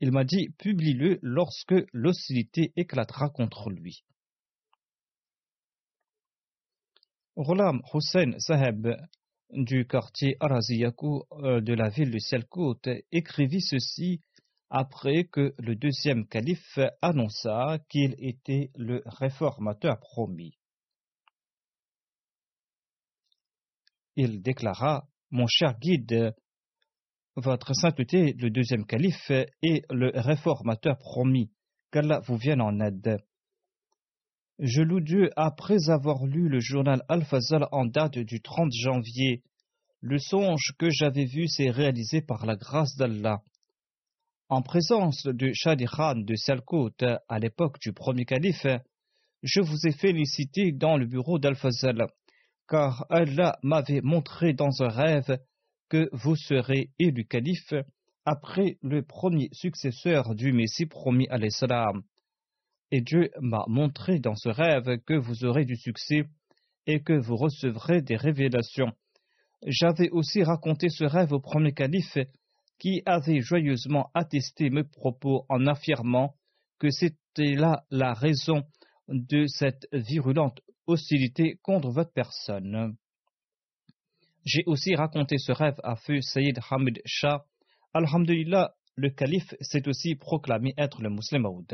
Il 0.00 0.12
m'a 0.12 0.24
dit 0.24 0.50
Publie-le 0.58 1.18
lorsque 1.22 1.74
l'hostilité 1.92 2.72
éclatera 2.76 3.30
contre 3.30 3.70
lui. 3.70 4.04
Ghulam 7.36 7.82
Hussein 7.92 8.38
Saheb 8.38 8.88
du 9.50 9.86
quartier 9.86 10.36
Araziyaku 10.40 11.22
euh, 11.32 11.60
de 11.60 11.72
la 11.74 11.88
ville 11.88 12.10
de 12.10 12.18
Sialkot 12.18 12.80
écrivit 13.12 13.60
ceci 13.60 14.22
après 14.70 15.24
que 15.24 15.54
le 15.58 15.76
deuxième 15.76 16.26
calife 16.26 16.78
annonça 17.00 17.78
qu'il 17.88 18.14
était 18.18 18.70
le 18.74 19.02
réformateur 19.06 19.98
promis. 20.00 20.58
Il 24.16 24.42
déclara 24.42 25.06
Mon 25.30 25.46
cher 25.46 25.78
guide, 25.78 26.34
votre 27.36 27.74
sainteté, 27.74 28.34
le 28.38 28.50
deuxième 28.50 28.86
calife, 28.86 29.30
est 29.30 29.84
le 29.90 30.10
réformateur 30.14 30.96
promis. 30.98 31.50
Qu'Allah 31.92 32.20
vous 32.26 32.36
vienne 32.36 32.60
en 32.60 32.80
aide. 32.80 33.18
Je 34.58 34.80
loue 34.80 35.00
Dieu 35.00 35.30
après 35.36 35.90
avoir 35.90 36.24
lu 36.24 36.48
le 36.48 36.60
journal 36.60 37.02
Al-Fazal 37.08 37.68
en 37.72 37.84
date 37.84 38.18
du 38.18 38.40
30 38.40 38.72
janvier. 38.72 39.42
Le 40.00 40.18
songe 40.18 40.72
que 40.78 40.88
j'avais 40.90 41.26
vu 41.26 41.46
s'est 41.46 41.70
réalisé 41.70 42.22
par 42.22 42.46
la 42.46 42.56
grâce 42.56 42.96
d'Allah. 42.96 43.42
En 44.48 44.62
présence 44.62 45.24
de 45.26 45.52
Shadi 45.52 45.84
Khan 45.84 46.16
de 46.16 46.34
Sialkot 46.36 46.92
à 47.28 47.38
l'époque 47.38 47.78
du 47.80 47.92
premier 47.92 48.24
calife, 48.24 48.66
je 49.42 49.60
vous 49.60 49.86
ai 49.86 49.92
félicité 49.92 50.72
dans 50.72 50.96
le 50.96 51.06
bureau 51.06 51.38
d'Al-Fazal, 51.38 52.06
car 52.66 53.04
Allah 53.10 53.58
m'avait 53.62 54.00
montré 54.00 54.54
dans 54.54 54.82
un 54.82 54.88
rêve 54.88 55.38
que 55.88 56.08
vous 56.12 56.36
serez 56.36 56.90
élu 56.98 57.24
calife 57.24 57.74
après 58.24 58.78
le 58.82 59.02
premier 59.02 59.48
successeur 59.52 60.34
du 60.34 60.52
Messie 60.52 60.86
promis 60.86 61.28
à 61.28 61.38
l'Islam 61.38 62.02
et 62.90 63.00
Dieu 63.00 63.30
m'a 63.40 63.64
montré 63.68 64.18
dans 64.20 64.34
ce 64.34 64.48
rêve 64.48 64.98
que 65.04 65.14
vous 65.14 65.44
aurez 65.44 65.64
du 65.64 65.76
succès 65.76 66.24
et 66.86 67.02
que 67.02 67.12
vous 67.12 67.36
recevrez 67.36 68.00
des 68.00 68.16
révélations. 68.16 68.92
J'avais 69.66 70.10
aussi 70.10 70.42
raconté 70.42 70.88
ce 70.88 71.04
rêve 71.04 71.32
au 71.32 71.40
premier 71.40 71.72
calife 71.72 72.18
qui 72.78 73.02
avait 73.06 73.40
joyeusement 73.40 74.10
attesté 74.14 74.70
mes 74.70 74.84
propos 74.84 75.46
en 75.48 75.66
affirmant 75.66 76.34
que 76.78 76.90
c'était 76.90 77.54
là 77.54 77.84
la 77.90 78.12
raison 78.12 78.62
de 79.08 79.46
cette 79.46 79.88
virulente 79.92 80.60
hostilité 80.86 81.58
contre 81.62 81.90
votre 81.90 82.12
personne. 82.12 82.96
J'ai 84.46 84.62
aussi 84.66 84.94
raconté 84.94 85.38
ce 85.38 85.50
rêve 85.50 85.74
à 85.82 85.96
feu 85.96 86.20
Sayyid 86.20 86.60
Hamid 86.70 87.02
Shah. 87.04 87.44
Alhamdulillah, 87.92 88.76
le 88.94 89.10
calife 89.10 89.52
s'est 89.60 89.88
aussi 89.88 90.14
proclamé 90.14 90.72
être 90.78 91.02
le 91.02 91.10
musulman. 91.10 91.64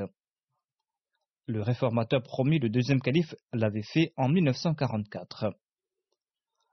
Le 1.47 1.61
réformateur 1.61 2.23
promis, 2.23 2.59
le 2.59 2.71
deuxième 2.71 3.03
calife, 3.03 3.35
l'avait 3.53 3.83
fait 3.83 4.15
en 4.17 4.31
1944. 4.31 5.55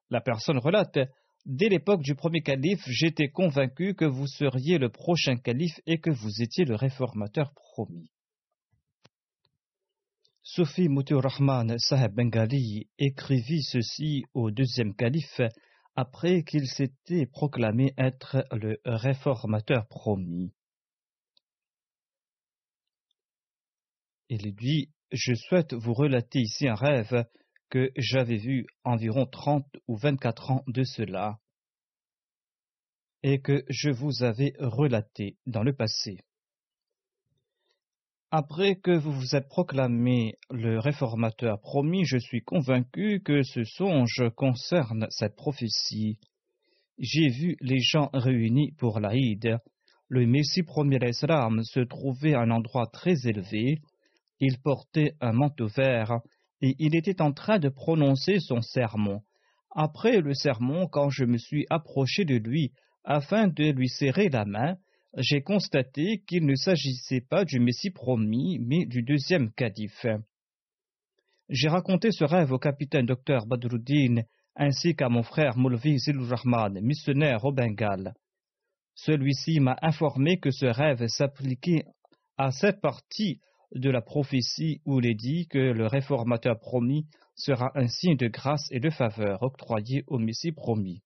La 0.09 0.21
personne 0.21 0.57
relate 0.57 0.99
Dès 1.45 1.67
l'époque 1.67 2.01
du 2.01 2.15
premier 2.15 2.41
calife, 2.41 2.83
j'étais 2.87 3.29
convaincu 3.29 3.93
que 3.93 4.05
vous 4.05 4.27
seriez 4.27 4.77
le 4.77 4.89
prochain 4.89 5.35
calife 5.35 5.81
et 5.85 5.99
que 5.99 6.11
vous 6.11 6.41
étiez 6.41 6.63
le 6.63 6.75
réformateur 6.75 7.53
promis. 7.53 8.09
Sophie 10.43 10.87
Mutur 10.87 11.21
Rahman 11.23 11.77
Saheb 11.77 12.13
Bengali 12.13 12.87
écrivit 12.97 13.63
ceci 13.63 14.23
au 14.33 14.49
deuxième 14.51 14.95
calife 14.95 15.41
après 15.95 16.43
qu'il 16.43 16.67
s'était 16.67 17.25
proclamé 17.25 17.93
être 17.97 18.45
le 18.51 18.79
réformateur 18.85 19.87
promis. 19.87 20.53
Il 24.29 24.55
dit 24.55 24.89
Je 25.11 25.33
souhaite 25.33 25.73
vous 25.73 25.93
relater 25.93 26.39
ici 26.39 26.67
un 26.67 26.75
rêve 26.75 27.25
que 27.69 27.91
j'avais 27.97 28.37
vu 28.37 28.65
environ 28.83 29.25
trente 29.25 29.67
ou 29.87 29.97
vingt-quatre 29.97 30.51
ans 30.51 30.63
de 30.67 30.83
cela, 30.83 31.39
et 33.23 33.41
que 33.41 33.65
je 33.69 33.89
vous 33.89 34.23
avais 34.23 34.53
relaté 34.59 35.37
dans 35.45 35.63
le 35.63 35.75
passé. 35.75 36.19
Après 38.31 38.75
que 38.75 38.91
vous 38.91 39.11
vous 39.11 39.35
êtes 39.35 39.49
proclamé 39.49 40.35
le 40.51 40.77
réformateur 40.77 41.59
promis, 41.59 42.05
je 42.05 42.19
suis 42.19 42.43
convaincu 42.43 43.21
que 43.25 43.41
ce 43.41 43.63
songe 43.63 44.21
concerne 44.35 45.07
cette 45.09 45.35
prophétie. 45.35 46.19
J'ai 46.99 47.29
vu 47.29 47.57
les 47.59 47.79
gens 47.79 48.11
réunis 48.13 48.73
pour 48.73 48.99
l'Aïd. 48.99 49.57
Le 50.09 50.27
Messie 50.27 50.61
premier 50.61 50.99
Islam 51.09 51.63
se 51.63 51.79
trouvait 51.79 52.35
à 52.35 52.41
un 52.41 52.51
endroit 52.51 52.85
très 52.85 53.15
élevé, 53.25 53.81
il 54.39 54.59
portait 54.59 55.15
un 55.21 55.31
manteau 55.31 55.65
vert 55.65 56.19
et 56.61 56.75
il 56.77 56.95
était 56.95 57.23
en 57.23 57.31
train 57.31 57.57
de 57.57 57.69
prononcer 57.69 58.39
son 58.39 58.61
sermon. 58.61 59.23
Après 59.71 60.21
le 60.21 60.35
sermon, 60.35 60.85
quand 60.85 61.09
je 61.09 61.25
me 61.25 61.39
suis 61.39 61.65
approché 61.71 62.25
de 62.25 62.35
lui 62.35 62.73
afin 63.03 63.47
de 63.47 63.71
lui 63.71 63.89
serrer 63.89 64.29
la 64.29 64.45
main, 64.45 64.77
j'ai 65.17 65.41
constaté 65.41 66.23
qu'il 66.27 66.45
ne 66.45 66.55
s'agissait 66.55 67.21
pas 67.21 67.45
du 67.45 67.59
Messie 67.59 67.89
promis, 67.89 68.59
mais 68.59 68.85
du 68.85 69.01
deuxième 69.01 69.51
calife. 69.51 70.05
J'ai 71.49 71.67
raconté 71.67 72.11
ce 72.11 72.23
rêve 72.23 72.51
au 72.51 72.59
capitaine 72.59 73.07
docteur 73.07 73.47
Badruddin 73.47 74.21
ainsi 74.55 74.95
qu'à 74.95 75.09
mon 75.09 75.23
frère 75.23 75.57
Moulvi 75.57 75.97
Zilur 75.97 76.27
Rahman, 76.27 76.79
missionnaire 76.81 77.45
au 77.45 77.51
Bengale. 77.51 78.13
Celui-ci 78.93 79.59
m'a 79.59 79.77
informé 79.81 80.39
que 80.39 80.51
ce 80.51 80.65
rêve 80.65 81.07
s'appliquait 81.07 81.85
à 82.37 82.51
cette 82.51 82.81
partie 82.81 83.39
de 83.73 83.89
la 83.89 84.01
prophétie 84.01 84.81
où 84.85 84.99
il 84.99 85.07
est 85.07 85.15
dit 85.15 85.47
que 85.47 85.57
le 85.57 85.87
réformateur 85.87 86.59
promis 86.59 87.07
sera 87.35 87.71
un 87.75 87.87
signe 87.87 88.17
de 88.17 88.27
grâce 88.27 88.67
et 88.71 88.79
de 88.79 88.89
faveur 88.89 89.41
octroyé 89.41 90.03
au 90.07 90.19
Messie 90.19 90.51
promis. 90.51 91.01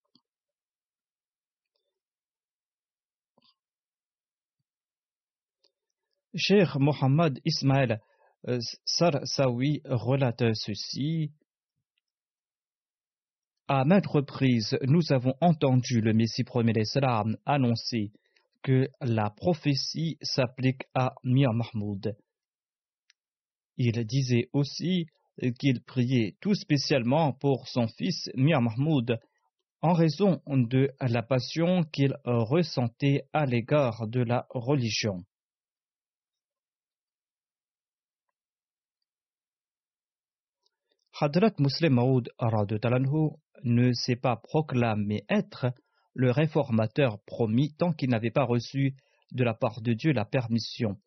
Cher 6.36 6.80
Mohammed 6.80 7.40
Ismaël 7.46 8.02
euh, 8.48 8.60
Sarsawi 8.86 9.82
relate 9.86 10.56
ceci. 10.56 11.32
À 13.68 13.86
maintes 13.86 14.08
reprises, 14.08 14.76
nous 14.82 15.14
avons 15.14 15.36
entendu 15.42 16.02
le 16.02 16.14
Messie 16.14 16.44
premier 16.44 16.74
d'Islam 16.74 17.38
annoncer 17.46 18.12
que 18.64 18.90
la 19.00 19.30
prophétie 19.30 20.18
s'applique 20.24 20.86
à 20.96 21.14
Mir 21.24 21.54
Mahmoud. 21.54 22.18
Il 23.78 24.04
disait 24.04 24.50
aussi 24.54 25.06
qu'il 25.60 25.84
priait 25.84 26.36
tout 26.42 26.56
spécialement 26.56 27.34
pour 27.34 27.68
son 27.68 27.88
fils 27.88 28.32
Mir 28.34 28.60
Mahmoud 28.60 29.20
en 29.82 29.94
raison 29.94 30.42
de 30.48 30.90
la 31.00 31.22
passion 31.22 31.84
qu'il 31.84 32.16
ressentait 32.26 33.28
à 33.34 33.46
l'égard 33.46 34.08
de 34.08 34.22
la 34.22 34.48
religion. 34.50 35.24
Hadrat 41.24 41.54
Muslim 41.60 41.94
Maud 41.94 42.30
ne 43.64 43.94
s'est 43.94 44.18
pas 44.18 44.36
proclamé 44.36 45.24
être 45.30 45.68
le 46.14 46.32
réformateur 46.32 47.20
promis 47.26 47.74
tant 47.78 47.94
qu'il 47.94 48.10
n'avait 48.10 48.30
pas 48.30 48.44
reçu 48.44 48.96
de 49.32 49.44
la 49.46 49.54
part 49.54 49.82
de 49.82 49.94
Dieu 49.94 50.12
la 50.12 50.26
permission 50.26 50.98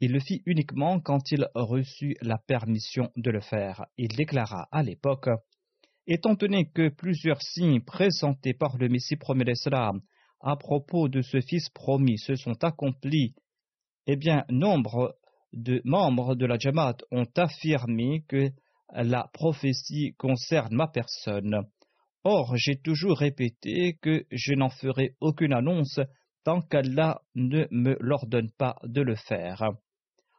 il 0.00 0.12
le 0.12 0.20
fit 0.20 0.42
uniquement 0.46 0.98
quand 0.98 1.30
il 1.30 1.46
reçut 1.54 2.16
la 2.22 2.38
permission 2.38 3.10
de 3.16 3.30
le 3.30 3.40
faire. 3.40 3.84
Il 3.98 4.08
déclara 4.16 4.66
à 4.72 4.82
l'époque 4.82 5.28
Étant 6.06 6.32
donné 6.32 6.70
que 6.70 6.88
plusieurs 6.88 7.42
signes 7.42 7.82
présentés 7.82 8.54
par 8.54 8.78
le 8.78 8.88
Messie 8.88 9.16
promis 9.16 9.44
d'Islam 9.44 10.00
à 10.40 10.56
propos 10.56 11.10
de 11.10 11.20
ce 11.20 11.42
Fils 11.42 11.68
promis 11.68 12.18
se 12.18 12.34
sont 12.34 12.64
accomplis, 12.64 13.34
eh 14.06 14.16
bien, 14.16 14.46
nombre 14.48 15.18
de 15.52 15.82
membres 15.84 16.34
de 16.34 16.46
la 16.46 16.58
Jamaat 16.58 16.96
ont 17.10 17.28
affirmé 17.36 18.24
que 18.26 18.50
la 18.92 19.28
prophétie 19.32 20.14
concerne 20.18 20.74
ma 20.74 20.88
personne. 20.88 21.62
Or, 22.24 22.54
j'ai 22.56 22.76
toujours 22.76 23.18
répété 23.18 23.98
que 24.02 24.26
je 24.30 24.54
n'en 24.54 24.68
ferai 24.68 25.16
aucune 25.20 25.52
annonce 25.52 26.00
tant 26.44 26.60
qu'Allah 26.60 27.20
ne 27.34 27.66
me 27.70 27.96
l'ordonne 28.00 28.50
pas 28.52 28.76
de 28.84 29.00
le 29.00 29.14
faire. 29.14 29.70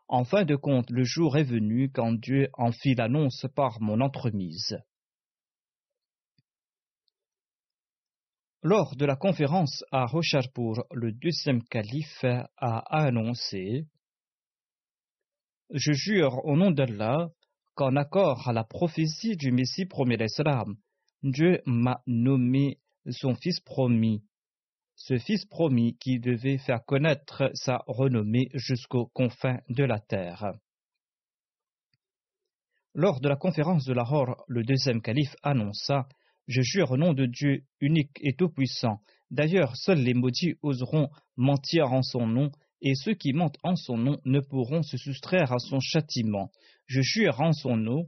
En 0.08 0.24
fin 0.26 0.44
de 0.44 0.56
compte, 0.56 0.90
le 0.90 1.04
jour 1.04 1.38
est 1.38 1.44
venu 1.44 1.90
quand 1.90 2.12
Dieu 2.12 2.50
en 2.54 2.72
fit 2.72 2.96
l'annonce 2.96 3.46
par 3.56 3.82
mon 3.82 4.02
entremise. 4.02 4.78
Lors 8.64 8.96
de 8.96 9.06
la 9.06 9.16
conférence 9.16 9.84
à 9.92 10.06
Rocharpur, 10.06 10.84
le 10.92 11.12
deuxième 11.14 11.64
calife 11.64 12.24
a 12.58 12.80
annoncé 12.90 13.88
Je 15.72 15.94
jure 15.94 16.46
au 16.46 16.56
nom 16.56 16.70
d'Allah 16.70 17.30
qu'en 17.82 17.96
accord 17.96 18.48
à 18.48 18.54
la 18.54 18.64
prophétie 18.64 19.36
du 19.36 19.52
Messie 19.52 19.88
promis 19.88 20.16
l'Islam, 20.16 20.76
Dieu 21.24 21.62
m'a 21.66 22.04
nommé 22.06 22.78
son 23.10 23.34
fils 23.34 23.60
promis 23.60 24.24
ce 24.96 25.18
fils 25.18 25.46
promis 25.46 25.98
qui 25.98 26.20
devait 26.20 26.60
faire 26.60 26.86
connaître 26.86 27.50
sa 27.56 27.82
renommée 27.88 28.50
jusqu'aux 28.54 29.08
confins 29.08 29.58
de 29.68 29.84
la 29.84 30.00
terre. 30.00 30.54
Lors 32.94 33.20
de 33.20 33.28
la 33.28 33.36
conférence 33.36 33.86
de 33.86 33.94
Lahore, 33.94 34.44
le 34.48 34.64
deuxième 34.64 35.02
calife 35.02 35.36
annonça 35.42 36.08
Je 36.48 36.62
jure 36.62 36.92
au 36.92 36.98
nom 36.98 37.14
de 37.14 37.26
Dieu 37.26 37.64
unique 37.80 38.20
et 38.22 38.36
tout-puissant. 38.36 39.02
D'ailleurs, 39.32 39.76
seuls 39.76 40.04
les 40.04 40.14
maudits 40.14 40.54
oseront 40.62 41.10
mentir 41.36 41.92
en 41.92 42.04
son 42.04 42.28
nom, 42.28 42.52
et 42.82 42.96
ceux 42.96 43.14
qui 43.14 43.34
mentent 43.34 43.58
en 43.64 43.76
son 43.76 43.98
nom 43.98 44.18
ne 44.26 44.40
pourront 44.40 44.84
se 44.84 44.98
soustraire 44.98 45.52
à 45.52 45.60
son 45.60 45.80
châtiment. 45.80 46.52
Je 46.88 47.02
jure 47.02 47.40
en 47.42 47.54
son 47.54 47.78
nom 47.78 48.08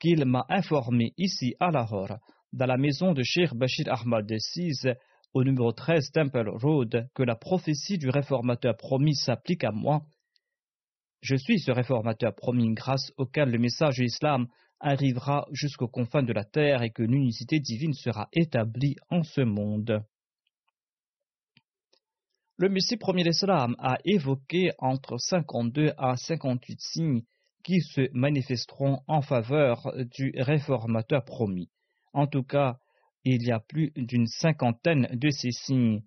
qu'il 0.00 0.24
m'a 0.24 0.46
informé 0.48 1.12
ici 1.18 1.54
à 1.60 1.70
Lahore, 1.70 2.18
dans 2.52 2.66
la 2.66 2.76
maison 2.76 3.12
de 3.12 3.22
Sheikh 3.22 3.54
Bashir 3.54 3.86
Ahmad 3.88 4.30
VI, 4.30 4.94
au 5.34 5.42
numéro 5.42 5.72
13 5.72 6.12
Temple 6.12 6.48
Road 6.48 7.08
que 7.14 7.22
la 7.24 7.34
prophétie 7.34 7.98
du 7.98 8.08
réformateur 8.08 8.76
promis 8.76 9.16
s'applique 9.16 9.64
à 9.64 9.72
moi, 9.72 10.02
Je 11.20 11.36
suis 11.36 11.58
ce 11.58 11.72
réformateur 11.72 12.34
promis 12.34 12.74
grâce 12.74 13.10
auquel 13.16 13.50
le 13.50 13.58
message 13.58 13.96
de 13.96 14.02
l'islam 14.02 14.46
arrivera 14.78 15.46
jusqu'aux 15.52 15.88
confins 15.88 16.22
de 16.22 16.34
la 16.34 16.44
terre 16.44 16.82
et 16.82 16.90
que 16.90 17.02
l'unicité 17.02 17.60
divine 17.60 17.94
sera 17.94 18.28
établie 18.34 18.96
en 19.10 19.22
ce 19.22 19.40
monde. 19.40 20.04
Le 22.56 22.68
Messie 22.68 22.96
premier 22.96 23.24
d'Islam 23.24 23.74
a 23.80 23.98
évoqué 24.04 24.70
entre 24.78 25.18
52 25.18 25.92
à 25.98 26.14
58 26.14 26.80
signes 26.80 27.22
qui 27.64 27.80
se 27.80 28.08
manifesteront 28.12 29.00
en 29.08 29.22
faveur 29.22 29.92
du 30.16 30.32
réformateur 30.36 31.24
promis. 31.24 31.68
En 32.12 32.28
tout 32.28 32.44
cas, 32.44 32.76
il 33.24 33.42
y 33.42 33.50
a 33.50 33.58
plus 33.58 33.90
d'une 33.96 34.28
cinquantaine 34.28 35.08
de 35.10 35.30
ces 35.30 35.50
signes. 35.50 36.04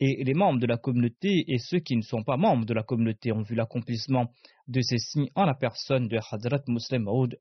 Et 0.00 0.24
les 0.24 0.32
membres 0.32 0.60
de 0.60 0.66
la 0.66 0.78
communauté 0.78 1.44
et 1.46 1.58
ceux 1.58 1.80
qui 1.80 1.94
ne 1.98 2.02
sont 2.02 2.24
pas 2.24 2.38
membres 2.38 2.64
de 2.64 2.72
la 2.72 2.84
communauté 2.84 3.30
ont 3.30 3.42
vu 3.42 3.54
l'accomplissement 3.54 4.32
de 4.68 4.80
ces 4.80 4.96
signes 4.96 5.28
en 5.34 5.44
la 5.44 5.54
personne 5.54 6.08
de 6.08 6.18
Hadrat 6.30 6.62
Muslim 6.68 7.02
Maud 7.02 7.38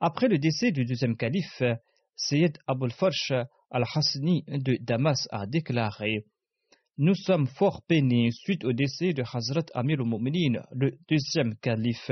Après 0.00 0.28
le 0.28 0.38
décès 0.38 0.72
du 0.72 0.86
deuxième 0.86 1.18
calife, 1.18 1.62
Sayyid 2.16 2.56
Abul 2.66 2.90
Farsh 2.90 3.32
al-Hasni 3.70 4.44
de 4.48 4.78
Damas 4.80 5.28
a 5.30 5.44
déclaré 5.44 6.24
Nous 7.02 7.14
sommes 7.14 7.46
fort 7.46 7.80
peinés 7.88 8.30
suite 8.30 8.62
au 8.62 8.74
décès 8.74 9.14
de 9.14 9.22
Hazrat 9.22 9.64
Amir 9.72 10.00
al-Mu'minin, 10.00 10.62
le 10.70 10.98
deuxième 11.08 11.56
calife. 11.56 12.10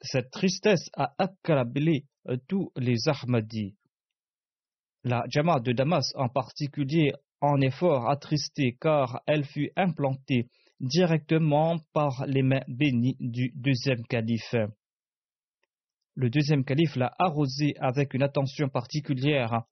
Cette 0.00 0.30
tristesse 0.30 0.88
a 0.92 1.12
accablé 1.18 2.04
tous 2.46 2.70
les 2.76 3.08
Ahmadis. 3.08 3.74
La 5.02 5.24
Jamaat 5.28 5.58
de 5.58 5.72
Damas 5.72 6.12
en 6.14 6.28
particulier 6.28 7.14
en 7.40 7.60
est 7.60 7.76
fort 7.76 8.08
attristée 8.08 8.76
car 8.80 9.20
elle 9.26 9.44
fut 9.44 9.72
implantée 9.74 10.46
directement 10.78 11.80
par 11.92 12.26
les 12.28 12.42
mains 12.42 12.62
bénies 12.68 13.16
du 13.18 13.50
deuxième 13.56 14.06
calife. 14.06 14.54
Le 16.14 16.30
deuxième 16.30 16.64
calife 16.64 16.94
l'a 16.94 17.12
arrosée 17.18 17.74
avec 17.80 18.14
une 18.14 18.22
attention 18.22 18.68
particulière 18.68 19.62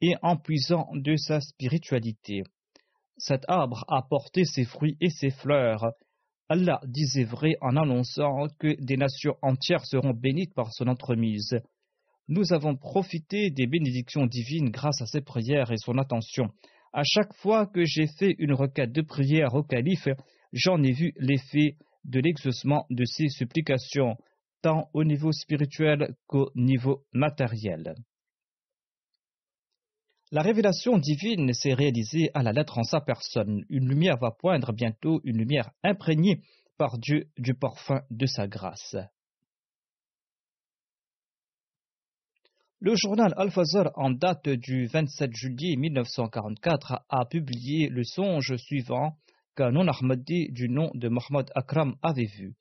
et 0.00 0.14
en 0.22 0.38
puisant 0.38 0.88
de 0.94 1.14
sa 1.16 1.42
spiritualité. 1.42 2.44
Cet 3.24 3.44
arbre 3.48 3.84
a 3.88 4.02
porté 4.02 4.44
ses 4.44 4.64
fruits 4.64 4.96
et 5.00 5.10
ses 5.10 5.30
fleurs. 5.30 5.92
Allah 6.48 6.80
disait 6.86 7.24
vrai 7.24 7.56
en 7.60 7.76
annonçant 7.76 8.48
que 8.58 8.76
des 8.84 8.96
nations 8.96 9.36
entières 9.42 9.86
seront 9.86 10.12
bénies 10.12 10.48
par 10.54 10.72
son 10.72 10.88
entremise 10.88 11.62
nous 12.28 12.52
avons 12.52 12.76
profité 12.76 13.50
des 13.50 13.66
bénédictions 13.66 14.26
divines 14.26 14.70
grâce 14.70 15.00
à 15.02 15.06
ses 15.06 15.20
prières 15.20 15.70
et 15.72 15.76
son 15.76 15.98
attention. 15.98 16.48
À 16.92 17.02
chaque 17.04 17.34
fois 17.34 17.66
que 17.66 17.84
j'ai 17.84 18.06
fait 18.06 18.34
une 18.38 18.52
requête 18.52 18.92
de 18.92 19.02
prière 19.02 19.54
au 19.54 19.62
calife, 19.62 20.08
j'en 20.52 20.82
ai 20.82 20.92
vu 20.92 21.12
l'effet 21.16 21.76
de 22.04 22.20
l'exaucement 22.20 22.86
de 22.90 23.04
ses 23.04 23.28
supplications, 23.28 24.16
tant 24.62 24.88
au 24.92 25.04
niveau 25.04 25.32
spirituel 25.32 26.14
qu'au 26.26 26.50
niveau 26.54 27.04
matériel. 27.12 27.94
La 30.32 30.40
révélation 30.40 30.96
divine 30.96 31.52
s'est 31.52 31.74
réalisée 31.74 32.30
à 32.32 32.42
la 32.42 32.52
lettre 32.52 32.78
en 32.78 32.84
sa 32.84 33.02
personne. 33.02 33.66
Une 33.68 33.86
lumière 33.86 34.16
va 34.16 34.30
poindre 34.30 34.72
bientôt, 34.72 35.20
une 35.24 35.36
lumière 35.36 35.70
imprégnée 35.84 36.40
par 36.78 36.96
Dieu 36.96 37.28
du 37.36 37.52
parfum 37.52 38.00
de 38.10 38.24
sa 38.24 38.48
grâce. 38.48 38.96
Le 42.80 42.94
journal 42.96 43.34
Al-Fazr, 43.36 43.90
en 43.94 44.10
date 44.10 44.48
du 44.48 44.86
27 44.86 45.34
juillet 45.34 45.76
1944, 45.76 47.04
a 47.10 47.26
publié 47.26 47.90
le 47.90 48.02
songe 48.02 48.56
suivant 48.56 49.18
qu'un 49.54 49.72
non-Ahmadi 49.72 50.50
du 50.50 50.70
nom 50.70 50.90
de 50.94 51.10
Mohamed 51.10 51.50
Akram 51.54 51.96
avait 52.00 52.24
vu. 52.24 52.54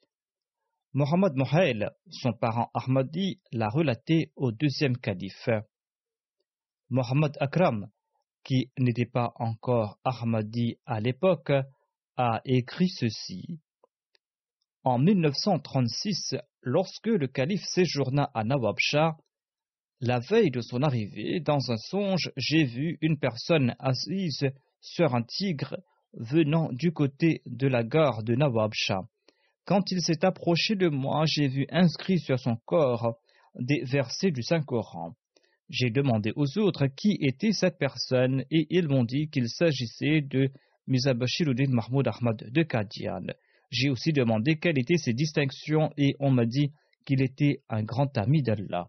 Mohamed 0.91 1.35
Mohail, 1.35 1.89
son 2.09 2.33
parent 2.33 2.69
Ahmadi, 2.73 3.39
l'a 3.53 3.69
relaté 3.69 4.33
au 4.35 4.51
deuxième 4.51 4.97
calife. 4.97 5.47
Mohamed 6.91 7.37
Akram, 7.39 7.87
qui 8.43 8.69
n'était 8.77 9.05
pas 9.05 9.31
encore 9.35 9.97
Ahmadi 10.03 10.75
à 10.85 10.99
l'époque, 10.99 11.53
a 12.17 12.41
écrit 12.43 12.89
ceci. 12.89 13.59
En 14.83 14.99
1936, 14.99 16.35
lorsque 16.61 17.07
le 17.07 17.27
calife 17.27 17.63
séjourna 17.63 18.29
à 18.33 18.43
Nawabshah, 18.43 19.15
la 20.01 20.19
veille 20.19 20.51
de 20.51 20.59
son 20.59 20.81
arrivée, 20.81 21.39
dans 21.39 21.71
un 21.71 21.77
songe, 21.77 22.29
j'ai 22.35 22.65
vu 22.65 22.97
une 23.01 23.17
personne 23.17 23.73
assise 23.79 24.51
sur 24.81 25.15
un 25.15 25.23
tigre 25.23 25.77
venant 26.13 26.73
du 26.73 26.91
côté 26.91 27.41
de 27.45 27.67
la 27.67 27.85
gare 27.85 28.23
de 28.23 28.35
Nawabshah. 28.35 29.03
Quand 29.65 29.91
il 29.91 30.01
s'est 30.01 30.25
approché 30.25 30.75
de 30.75 30.89
moi, 30.89 31.23
j'ai 31.25 31.47
vu 31.47 31.67
inscrit 31.69 32.19
sur 32.19 32.37
son 32.37 32.57
corps 32.65 33.15
des 33.55 33.81
versets 33.85 34.31
du 34.31 34.43
Saint-Coran. 34.43 35.15
J'ai 35.71 35.89
demandé 35.89 36.33
aux 36.35 36.57
autres 36.57 36.87
qui 36.87 37.17
était 37.21 37.53
cette 37.53 37.77
personne 37.77 38.43
et 38.51 38.67
ils 38.69 38.89
m'ont 38.89 39.05
dit 39.05 39.29
qu'il 39.29 39.47
s'agissait 39.47 40.19
de 40.19 40.49
Mizabashiruddin 40.87 41.69
Mahmoud 41.69 42.09
Ahmad 42.09 42.43
de 42.51 42.63
Kadian. 42.63 43.27
J'ai 43.69 43.89
aussi 43.89 44.11
demandé 44.11 44.57
quelles 44.59 44.77
étaient 44.77 44.97
ses 44.97 45.13
distinctions 45.13 45.89
et 45.95 46.13
on 46.19 46.29
m'a 46.29 46.45
dit 46.45 46.73
qu'il 47.05 47.21
était 47.21 47.61
un 47.69 47.83
grand 47.83 48.17
ami 48.17 48.43
d'Allah. 48.43 48.87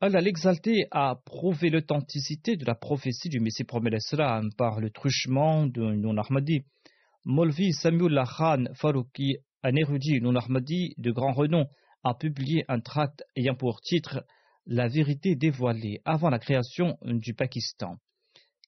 Allah 0.00 0.20
l'exalté 0.20 0.86
a 0.90 1.16
prouvé 1.24 1.70
l'authenticité 1.70 2.56
de 2.56 2.66
la 2.66 2.74
prophétie 2.74 3.30
du 3.30 3.40
Messie 3.40 3.64
promet 3.64 3.88
l'Islam 3.88 4.50
par 4.58 4.80
le 4.80 4.90
truchement 4.90 5.66
de 5.66 5.80
non-Ahmadi. 5.80 6.60
Molvi 7.24 7.72
Samuel 7.72 8.22
Khan 8.36 8.64
Farouki, 8.74 9.38
un 9.62 9.74
érudit 9.76 10.20
non-Ahmadi 10.20 10.92
de 10.98 11.10
grand 11.10 11.32
renom, 11.32 11.66
a 12.04 12.14
publié 12.14 12.64
un 12.68 12.80
tract 12.80 13.24
ayant 13.36 13.54
pour 13.54 13.80
titre 13.80 14.24
La 14.66 14.88
vérité 14.88 15.34
dévoilée 15.34 16.00
avant 16.04 16.30
la 16.30 16.38
création 16.38 16.98
du 17.02 17.34
Pakistan. 17.34 17.96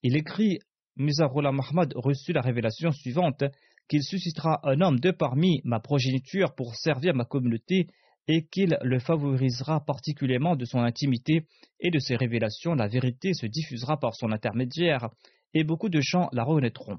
Il 0.02 0.16
écrit 0.16 0.58
Mizarullah 0.96 1.52
Mahmad 1.52 1.92
reçut 1.96 2.32
la 2.32 2.40
révélation 2.40 2.90
suivante 2.90 3.44
qu'il 3.88 4.02
suscitera 4.02 4.60
un 4.62 4.80
homme 4.80 5.00
de 5.00 5.10
parmi 5.10 5.60
ma 5.64 5.80
progéniture 5.80 6.54
pour 6.54 6.74
servir 6.76 7.14
ma 7.14 7.24
communauté 7.24 7.88
et 8.28 8.46
qu'il 8.46 8.78
le 8.82 8.98
favorisera 9.00 9.84
particulièrement 9.84 10.54
de 10.54 10.64
son 10.64 10.78
intimité 10.78 11.46
et 11.80 11.90
de 11.90 11.98
ses 11.98 12.16
révélations, 12.16 12.74
la 12.74 12.86
vérité 12.86 13.34
se 13.34 13.46
diffusera 13.46 13.98
par 13.98 14.14
son 14.14 14.30
intermédiaire, 14.30 15.08
et 15.54 15.64
beaucoup 15.64 15.88
de 15.88 16.00
gens 16.00 16.28
la 16.32 16.44
reconnaîtront. 16.44 16.98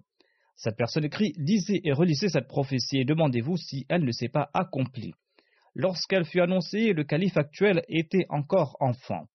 Cette 0.57 0.75
personne 0.75 1.05
écrit 1.05 1.33
Lisez 1.37 1.87
et 1.87 1.93
relisez 1.93 2.27
cette 2.27 2.47
prophétie 2.47 2.97
et 2.97 3.05
demandez-vous 3.05 3.55
si 3.55 3.85
elle 3.87 4.03
ne 4.03 4.11
s'est 4.11 4.29
pas 4.29 4.49
accomplie. 4.53 5.13
Lorsqu'elle 5.75 6.25
fut 6.25 6.41
annoncée, 6.41 6.93
le 6.93 7.03
calife 7.03 7.37
actuel 7.37 7.83
était 7.87 8.25
encore 8.29 8.75
enfant, 8.79 9.25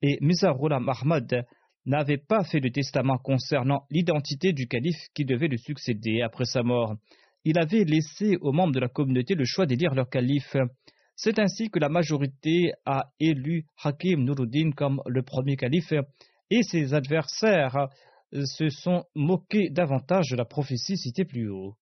et 0.00 0.16
Mizarullah 0.20 0.80
Mahmad 0.80 1.46
n'avait 1.86 2.18
pas 2.18 2.44
fait 2.44 2.60
de 2.60 2.68
testament 2.68 3.18
concernant 3.18 3.86
l'identité 3.90 4.52
du 4.52 4.66
calife 4.66 5.08
qui 5.14 5.24
devait 5.24 5.48
le 5.48 5.58
succéder 5.58 6.22
après 6.22 6.46
sa 6.46 6.62
mort. 6.62 6.94
Il 7.44 7.58
avait 7.58 7.84
laissé 7.84 8.36
aux 8.40 8.52
membres 8.52 8.72
de 8.72 8.80
la 8.80 8.88
communauté 8.88 9.34
le 9.34 9.44
choix 9.44 9.66
d'élire 9.66 9.94
leur 9.94 10.08
calife. 10.08 10.56
C'est 11.14 11.38
ainsi 11.38 11.68
que 11.68 11.78
la 11.78 11.90
majorité 11.90 12.72
a 12.86 13.10
élu 13.20 13.66
Hakim 13.82 14.24
Nuruddin 14.24 14.70
comme 14.74 15.02
le 15.06 15.22
premier 15.22 15.56
calife 15.56 15.92
et 16.50 16.62
ses 16.62 16.94
adversaires 16.94 17.88
se 18.32 18.68
sont 18.70 19.04
moqués 19.14 19.68
davantage 19.70 20.30
de 20.30 20.36
la 20.36 20.44
prophétie 20.44 20.96
citée 20.96 21.24
plus 21.24 21.50
haut. 21.50 21.76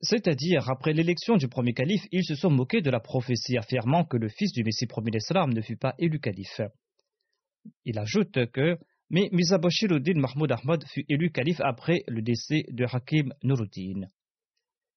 C'est-à-dire, 0.00 0.70
après 0.70 0.92
l'élection 0.92 1.36
du 1.36 1.48
premier 1.48 1.74
calife, 1.74 2.06
ils 2.12 2.24
se 2.24 2.36
sont 2.36 2.50
moqués 2.50 2.82
de 2.82 2.90
la 2.90 3.00
prophétie, 3.00 3.58
affirmant 3.58 4.04
que 4.04 4.16
le 4.16 4.28
fils 4.28 4.52
du 4.52 4.62
Messie 4.62 4.86
premier 4.86 5.10
d'Islam 5.10 5.52
ne 5.52 5.60
fut 5.60 5.76
pas 5.76 5.94
élu 5.98 6.20
calife. 6.20 6.60
Il 7.84 7.98
ajoute 7.98 8.46
que 8.52 8.78
mais 9.10 9.30
Mizabashiruddin 9.32 10.20
Mahmoud 10.20 10.52
Ahmad 10.52 10.84
fut 10.86 11.06
élu 11.08 11.30
calife 11.30 11.60
après 11.60 12.02
le 12.08 12.20
décès 12.20 12.64
de 12.68 12.84
Hakim 12.84 13.32
Nuruddin. 13.42 14.08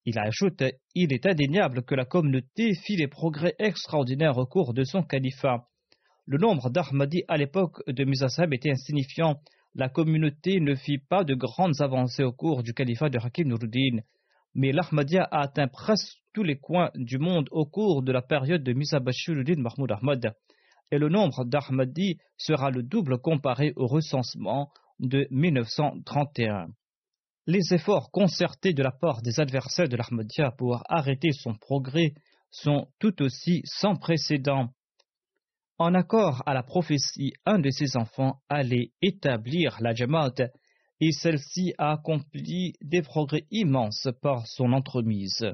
Il 0.05 0.19
ajoute 0.19 0.63
Il 0.95 1.13
est 1.13 1.25
indéniable 1.25 1.83
que 1.83 1.95
la 1.95 2.05
communauté 2.05 2.73
fit 2.75 2.97
des 2.97 3.07
progrès 3.07 3.55
extraordinaires 3.57 4.37
au 4.37 4.45
cours 4.45 4.73
de 4.73 4.83
son 4.83 5.03
califat. 5.03 5.67
Le 6.25 6.37
nombre 6.37 6.69
d'Ahmadis 6.69 7.23
à 7.27 7.37
l'époque 7.37 7.81
de 7.87 8.03
Musasab 8.03 8.53
était 8.53 8.71
insignifiant. 8.71 9.39
La 9.75 9.87
communauté 9.87 10.59
ne 10.59 10.75
fit 10.75 10.97
pas 10.97 11.23
de 11.23 11.33
grandes 11.33 11.79
avancées 11.81 12.23
au 12.23 12.33
cours 12.33 12.63
du 12.63 12.73
califat 12.73 13.09
de 13.09 13.17
Hakim 13.17 13.47
Nuruddin, 13.47 14.01
mais 14.53 14.71
l'Ahmadiyya 14.71 15.23
a 15.31 15.41
atteint 15.41 15.67
presque 15.67 16.17
tous 16.33 16.43
les 16.43 16.57
coins 16.57 16.91
du 16.95 17.17
monde 17.17 17.47
au 17.51 17.65
cours 17.65 18.03
de 18.03 18.11
la 18.11 18.21
période 18.21 18.63
de 18.63 18.73
Misabashiruddin 18.73 19.61
Mahmoud 19.61 19.91
Ahmad, 19.91 20.33
et 20.91 20.97
le 20.97 21.09
nombre 21.09 21.45
d'Ahmadis 21.45 22.17
sera 22.37 22.69
le 22.69 22.83
double 22.83 23.19
comparé 23.19 23.73
au 23.75 23.87
recensement 23.87 24.69
de 24.99 25.27
1931 25.31 26.67
les 27.47 27.73
efforts 27.73 28.11
concertés 28.11 28.73
de 28.73 28.83
la 28.83 28.91
part 28.91 29.21
des 29.21 29.39
adversaires 29.39 29.89
de 29.89 29.97
l'Ahmadiyya 29.97 30.51
pour 30.51 30.83
arrêter 30.89 31.31
son 31.31 31.55
progrès 31.55 32.13
sont 32.51 32.87
tout 32.99 33.21
aussi 33.21 33.61
sans 33.65 33.95
précédent. 33.95 34.69
En 35.77 35.95
accord 35.95 36.43
à 36.45 36.53
la 36.53 36.63
prophétie, 36.63 37.33
un 37.45 37.59
de 37.59 37.71
ses 37.71 37.97
enfants 37.97 38.41
allait 38.49 38.91
établir 39.01 39.77
la 39.81 39.93
Jamaat 39.93 40.35
et 41.01 41.11
celle-ci 41.11 41.73
a 41.79 41.93
accompli 41.93 42.75
des 42.81 43.01
progrès 43.01 43.45
immenses 43.49 44.07
par 44.21 44.45
son 44.45 44.71
entremise. 44.71 45.45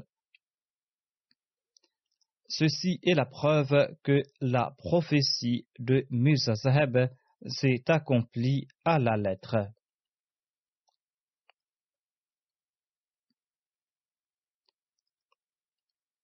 Ceci 2.48 3.00
est 3.02 3.14
la 3.14 3.24
preuve 3.24 3.96
que 4.02 4.22
la 4.40 4.74
prophétie 4.76 5.66
de 5.78 6.06
Musa 6.10 6.54
Saheb 6.54 6.98
s'est 7.46 7.82
accomplie 7.88 8.68
à 8.84 8.98
la 8.98 9.16
lettre. 9.16 9.56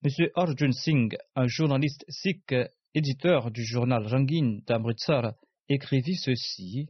M. 0.02 0.10
Arjun 0.34 0.72
Singh, 0.72 1.16
un 1.34 1.46
journaliste 1.46 2.04
sikh, 2.10 2.54
éditeur 2.92 3.50
du 3.50 3.64
journal 3.64 4.06
Rangin 4.06 4.60
d'Amritsar, 4.66 5.32
écrivit 5.70 6.16
ceci. 6.16 6.88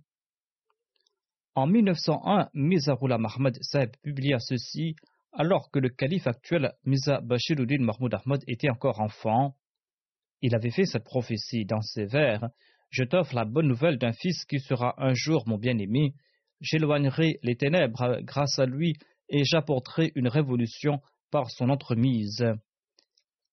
En 1.57 1.69
1901, 1.69 2.51
Mizarullah 2.55 3.19
Mahmud 3.19 3.57
Saeb 3.62 3.93
publia 4.03 4.40
ceci 4.40 4.97
alors 5.33 5.71
que 5.71 5.79
le 5.79 5.88
calife 5.88 6.27
actuel, 6.27 6.73
Miza 6.85 7.21
Bashiruddin 7.21 7.79
Mahmoud 7.81 8.12
Ahmad, 8.12 8.43
était 8.49 8.71
encore 8.71 9.01
enfant. 9.01 9.55
Il 10.43 10.57
avait 10.57 10.73
fait 10.73 10.85
cette 10.85 11.05
prophétie 11.05 11.64
dans 11.64 11.81
ses 11.81 12.07
vers 12.07 12.49
Je 12.90 13.05
t'offre 13.05 13.37
la 13.37 13.45
bonne 13.45 13.69
nouvelle 13.69 13.99
d'un 13.99 14.12
fils 14.12 14.45
qui 14.47 14.59
sera 14.59 14.95
un 14.99 15.14
jour 15.14 15.45
mon 15.47 15.57
bien-aimé. 15.57 16.14
J'éloignerai 16.61 17.38
les 17.45 17.57
ténèbres 17.57 18.19
grâce 18.23 18.59
à 18.59 18.67
lui 18.67 18.95
et 19.29 19.45
j'apporterai 19.45 20.11
une 20.17 20.29
révolution 20.29 21.01
par 21.31 21.51
son 21.51 21.69
entremise. 21.71 22.45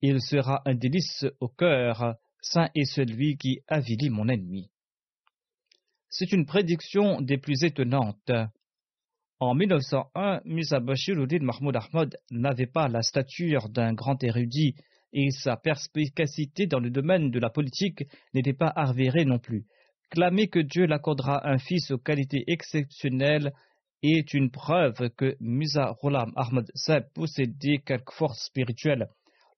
Il 0.02 0.22
sera 0.22 0.64
un 0.66 0.74
délice 0.74 1.26
au 1.40 1.50
cœur, 1.50 2.16
saint 2.42 2.70
est 2.74 2.86
celui 2.86 3.38
qui 3.38 3.60
avilit 3.68 4.10
mon 4.10 4.28
ennemi. 4.28 4.71
C'est 6.14 6.34
une 6.34 6.46
prédiction 6.46 7.22
des 7.22 7.38
plus 7.38 7.64
étonnantes. 7.64 8.32
En 9.40 9.56
1901, 9.56 10.42
Musa 10.44 10.82
Bashiruddin 10.82 11.40
Mahmoud 11.40 11.78
Ahmad 11.78 12.18
n'avait 12.30 12.68
pas 12.68 12.90
la 12.90 13.02
stature 13.02 13.70
d'un 13.70 13.94
grand 13.94 14.22
érudit 14.22 14.76
et 15.14 15.32
sa 15.32 15.56
perspicacité 15.56 16.68
dans 16.68 16.82
le 16.82 16.90
domaine 16.90 17.32
de 17.32 17.40
la 17.40 17.50
politique 17.50 18.04
n'était 18.34 18.52
pas 18.52 18.68
avérée 18.68 19.24
non 19.24 19.40
plus. 19.40 19.66
Clamer 20.10 20.50
que 20.50 20.60
Dieu 20.60 20.86
l'accordera 20.86 21.50
un 21.50 21.58
fils 21.58 21.92
aux 21.92 21.98
qualités 21.98 22.44
exceptionnelles 22.48 23.54
est 24.04 24.34
une 24.34 24.52
preuve 24.52 25.12
que 25.16 25.38
Musa 25.40 25.96
Ghulam 26.04 26.34
Ahmad 26.36 26.70
Saeb 26.76 27.06
possédait 27.14 27.80
quelque 27.86 28.12
force 28.12 28.44
spirituelle 28.48 29.08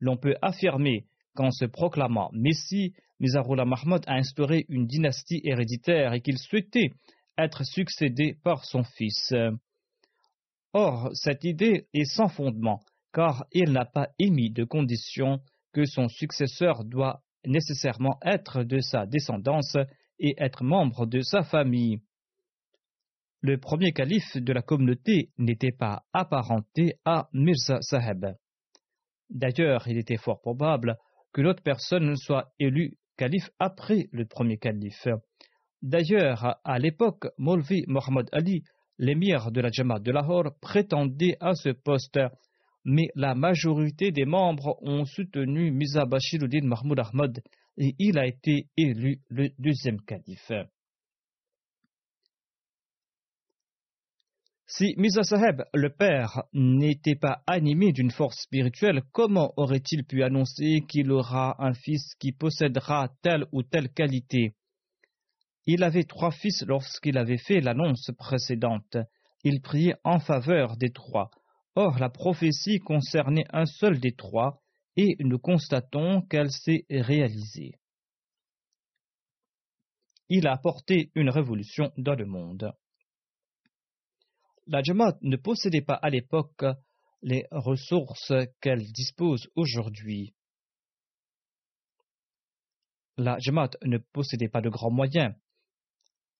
l'on 0.03 0.17
peut 0.17 0.35
affirmer 0.41 1.05
qu'en 1.35 1.51
se 1.51 1.65
proclamant 1.65 2.29
Messie, 2.33 2.93
Mizarullah 3.19 3.65
Mahmoud 3.65 4.03
a 4.07 4.15
instauré 4.15 4.65
une 4.69 4.87
dynastie 4.87 5.41
héréditaire 5.43 6.13
et 6.13 6.21
qu'il 6.21 6.37
souhaitait 6.37 6.91
être 7.37 7.63
succédé 7.63 8.37
par 8.43 8.65
son 8.65 8.83
fils. 8.83 9.33
Or, 10.73 11.09
cette 11.13 11.43
idée 11.43 11.87
est 11.93 12.05
sans 12.05 12.29
fondement, 12.29 12.81
car 13.13 13.45
il 13.51 13.71
n'a 13.71 13.85
pas 13.85 14.09
émis 14.19 14.51
de 14.51 14.63
condition 14.63 15.39
que 15.71 15.85
son 15.85 16.07
successeur 16.07 16.83
doit 16.83 17.21
nécessairement 17.45 18.17
être 18.23 18.63
de 18.63 18.79
sa 18.79 19.05
descendance 19.05 19.77
et 20.19 20.35
être 20.37 20.63
membre 20.63 21.05
de 21.05 21.21
sa 21.21 21.43
famille. 21.43 21.99
Le 23.41 23.59
premier 23.59 23.91
calife 23.91 24.37
de 24.37 24.53
la 24.53 24.61
communauté 24.61 25.31
n'était 25.37 25.73
pas 25.73 26.03
apparenté 26.13 26.95
à 27.03 27.27
Mirza 27.33 27.81
Saheb. 27.81 28.25
D'ailleurs, 29.29 29.87
il 29.87 29.97
était 29.97 30.17
fort 30.17 30.39
probable 30.39 30.97
que 31.33 31.41
l'autre 31.41 31.63
personne 31.63 32.15
soit 32.15 32.53
élue 32.59 32.97
calife 33.17 33.49
après 33.59 34.07
le 34.11 34.25
premier 34.25 34.57
calife. 34.57 35.07
D'ailleurs, 35.81 36.57
à 36.63 36.79
l'époque, 36.79 37.27
Molvi 37.37 37.83
Mohammad 37.87 38.29
Ali, 38.31 38.63
l'émir 38.97 39.51
de 39.51 39.59
la 39.59 39.69
Jamaat 39.71 39.99
de 39.99 40.11
Lahore, 40.11 40.55
prétendait 40.61 41.35
à 41.39 41.55
ce 41.55 41.69
poste, 41.69 42.19
mais 42.85 43.07
la 43.15 43.35
majorité 43.35 44.11
des 44.11 44.25
membres 44.25 44.77
ont 44.81 45.05
soutenu 45.05 45.71
Miza 45.71 46.05
Bashiruddin 46.05 46.65
Mahmoud 46.65 46.99
Ahmad 46.99 47.41
et 47.77 47.95
il 47.97 48.17
a 48.17 48.25
été 48.25 48.67
élu 48.77 49.19
le 49.29 49.49
deuxième 49.57 49.99
calife. 50.01 50.51
Si 54.75 54.95
Misa 54.97 55.21
Saheb, 55.21 55.61
le 55.75 55.91
père, 55.91 56.45
n'était 56.51 57.13
pas 57.13 57.43
animé 57.45 57.91
d'une 57.91 58.09
force 58.09 58.41
spirituelle, 58.41 59.03
comment 59.11 59.53
aurait-il 59.55 60.03
pu 60.03 60.23
annoncer 60.23 60.81
qu'il 60.89 61.11
aura 61.11 61.63
un 61.63 61.75
fils 61.75 62.15
qui 62.15 62.31
possédera 62.31 63.09
telle 63.21 63.45
ou 63.51 63.61
telle 63.61 63.89
qualité? 63.89 64.55
Il 65.67 65.83
avait 65.83 66.05
trois 66.05 66.31
fils 66.31 66.63
lorsqu'il 66.65 67.19
avait 67.19 67.37
fait 67.37 67.61
l'annonce 67.61 68.09
précédente. 68.17 68.97
Il 69.43 69.61
priait 69.61 69.93
en 70.03 70.19
faveur 70.19 70.75
des 70.75 70.91
trois. 70.91 71.29
Or, 71.75 71.99
la 71.99 72.09
prophétie 72.09 72.79
concernait 72.79 73.45
un 73.53 73.67
seul 73.67 73.99
des 73.99 74.15
trois, 74.15 74.59
et 74.97 75.17
nous 75.19 75.37
constatons 75.37 76.23
qu'elle 76.23 76.49
s'est 76.49 76.87
réalisée. 76.89 77.75
Il 80.29 80.47
a 80.47 80.53
apporté 80.53 81.11
une 81.13 81.29
révolution 81.29 81.91
dans 81.95 82.15
le 82.15 82.25
monde 82.25 82.73
la 84.67 84.81
Jamaat 84.81 85.17
ne 85.21 85.35
possédait 85.35 85.81
pas 85.81 85.95
à 85.95 86.09
l'époque 86.09 86.65
les 87.21 87.45
ressources 87.51 88.33
qu'elle 88.61 88.91
dispose 88.91 89.49
aujourd'hui. 89.55 90.33
La 93.17 93.37
Jamaat 93.39 93.71
ne 93.83 93.97
possédait 93.97 94.49
pas 94.49 94.61
de 94.61 94.69
grands 94.69 94.91
moyens. 94.91 95.33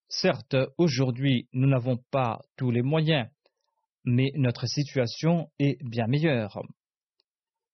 Certes, 0.09 0.55
aujourd'hui, 0.77 1.47
nous 1.53 1.67
n'avons 1.67 1.97
pas 2.11 2.41
tous 2.57 2.71
les 2.71 2.81
moyens, 2.81 3.29
mais 4.03 4.31
notre 4.35 4.67
situation 4.67 5.49
est 5.59 5.81
bien 5.83 6.07
meilleure. 6.07 6.61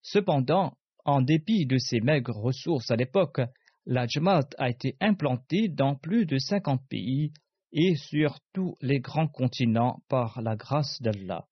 Cependant, 0.02 0.78
en 1.06 1.22
dépit 1.22 1.66
de 1.66 1.78
ces 1.78 2.02
maigres 2.02 2.38
ressources 2.38 2.92
à 2.92 2.96
l'époque, 2.96 3.42
la 3.86 4.06
Jamaat 4.08 4.50
a 4.58 4.70
été 4.70 4.96
implantée 5.00 5.68
dans 5.70 5.96
plus 5.96 6.26
de 6.26 6.38
50 6.38 6.88
pays 6.88 7.34
et 7.72 7.96
sur 7.96 8.40
tous 8.54 8.78
les 8.82 9.00
grands 9.00 9.28
continents 9.28 10.02
par 10.08 10.42
la 10.42 10.56
grâce 10.56 11.02
d'Allah. 11.02 11.48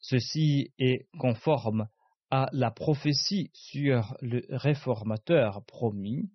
Ceci 0.00 0.72
est 0.78 1.06
conforme 1.18 1.86
à 2.30 2.48
la 2.52 2.70
prophétie 2.70 3.50
sur 3.52 4.16
le 4.20 4.42
réformateur 4.48 5.64
promis, 5.66 6.30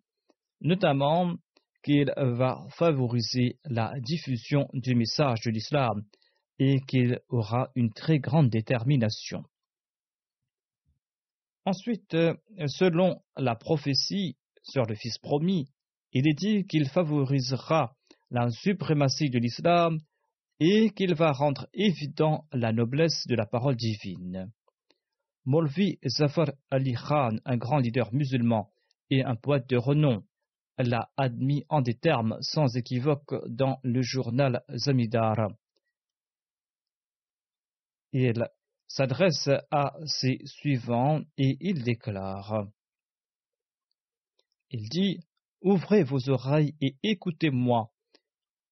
notamment 0.61 1.35
qu'il 1.83 2.13
va 2.15 2.65
favoriser 2.77 3.59
la 3.65 3.99
diffusion 3.99 4.69
du 4.73 4.95
message 4.95 5.41
de 5.41 5.51
l'islam 5.51 6.03
et 6.59 6.79
qu'il 6.87 7.19
aura 7.29 7.71
une 7.75 7.91
très 7.91 8.19
grande 8.19 8.49
détermination. 8.49 9.43
Ensuite, 11.65 12.15
selon 12.67 13.21
la 13.35 13.55
prophétie 13.55 14.37
sur 14.63 14.85
le 14.85 14.95
Fils 14.95 15.17
promis, 15.17 15.67
il 16.13 16.27
est 16.27 16.33
dit 16.33 16.65
qu'il 16.65 16.87
favorisera 16.87 17.96
la 18.31 18.49
suprématie 18.49 19.29
de 19.29 19.39
l'islam 19.39 19.99
et 20.59 20.89
qu'il 20.91 21.13
va 21.13 21.31
rendre 21.31 21.67
évident 21.73 22.45
la 22.51 22.71
noblesse 22.73 23.27
de 23.27 23.35
la 23.35 23.45
parole 23.45 23.75
divine. 23.75 24.51
Molvi 25.45 25.97
Zafar 26.05 26.51
Ali 26.69 26.93
Khan, 26.93 27.37
un 27.45 27.57
grand 27.57 27.77
leader 27.77 28.13
musulman 28.13 28.69
et 29.09 29.23
un 29.23 29.35
poète 29.35 29.69
de 29.69 29.77
renom, 29.77 30.23
l'a 30.77 31.09
admis 31.17 31.63
en 31.69 31.81
des 31.81 31.95
termes 31.95 32.37
sans 32.41 32.75
équivoque 32.75 33.33
dans 33.47 33.79
le 33.83 34.01
journal 34.01 34.63
Zamidar. 34.75 35.51
Il 38.11 38.47
s'adresse 38.87 39.49
à 39.71 39.95
ses 40.05 40.39
suivants 40.45 41.21
et 41.37 41.57
il 41.61 41.83
déclare 41.83 42.67
Il 44.69 44.89
dit 44.89 45.19
Ouvrez 45.61 46.03
vos 46.03 46.29
oreilles 46.29 46.75
et 46.81 46.95
écoutez-moi 47.03 47.91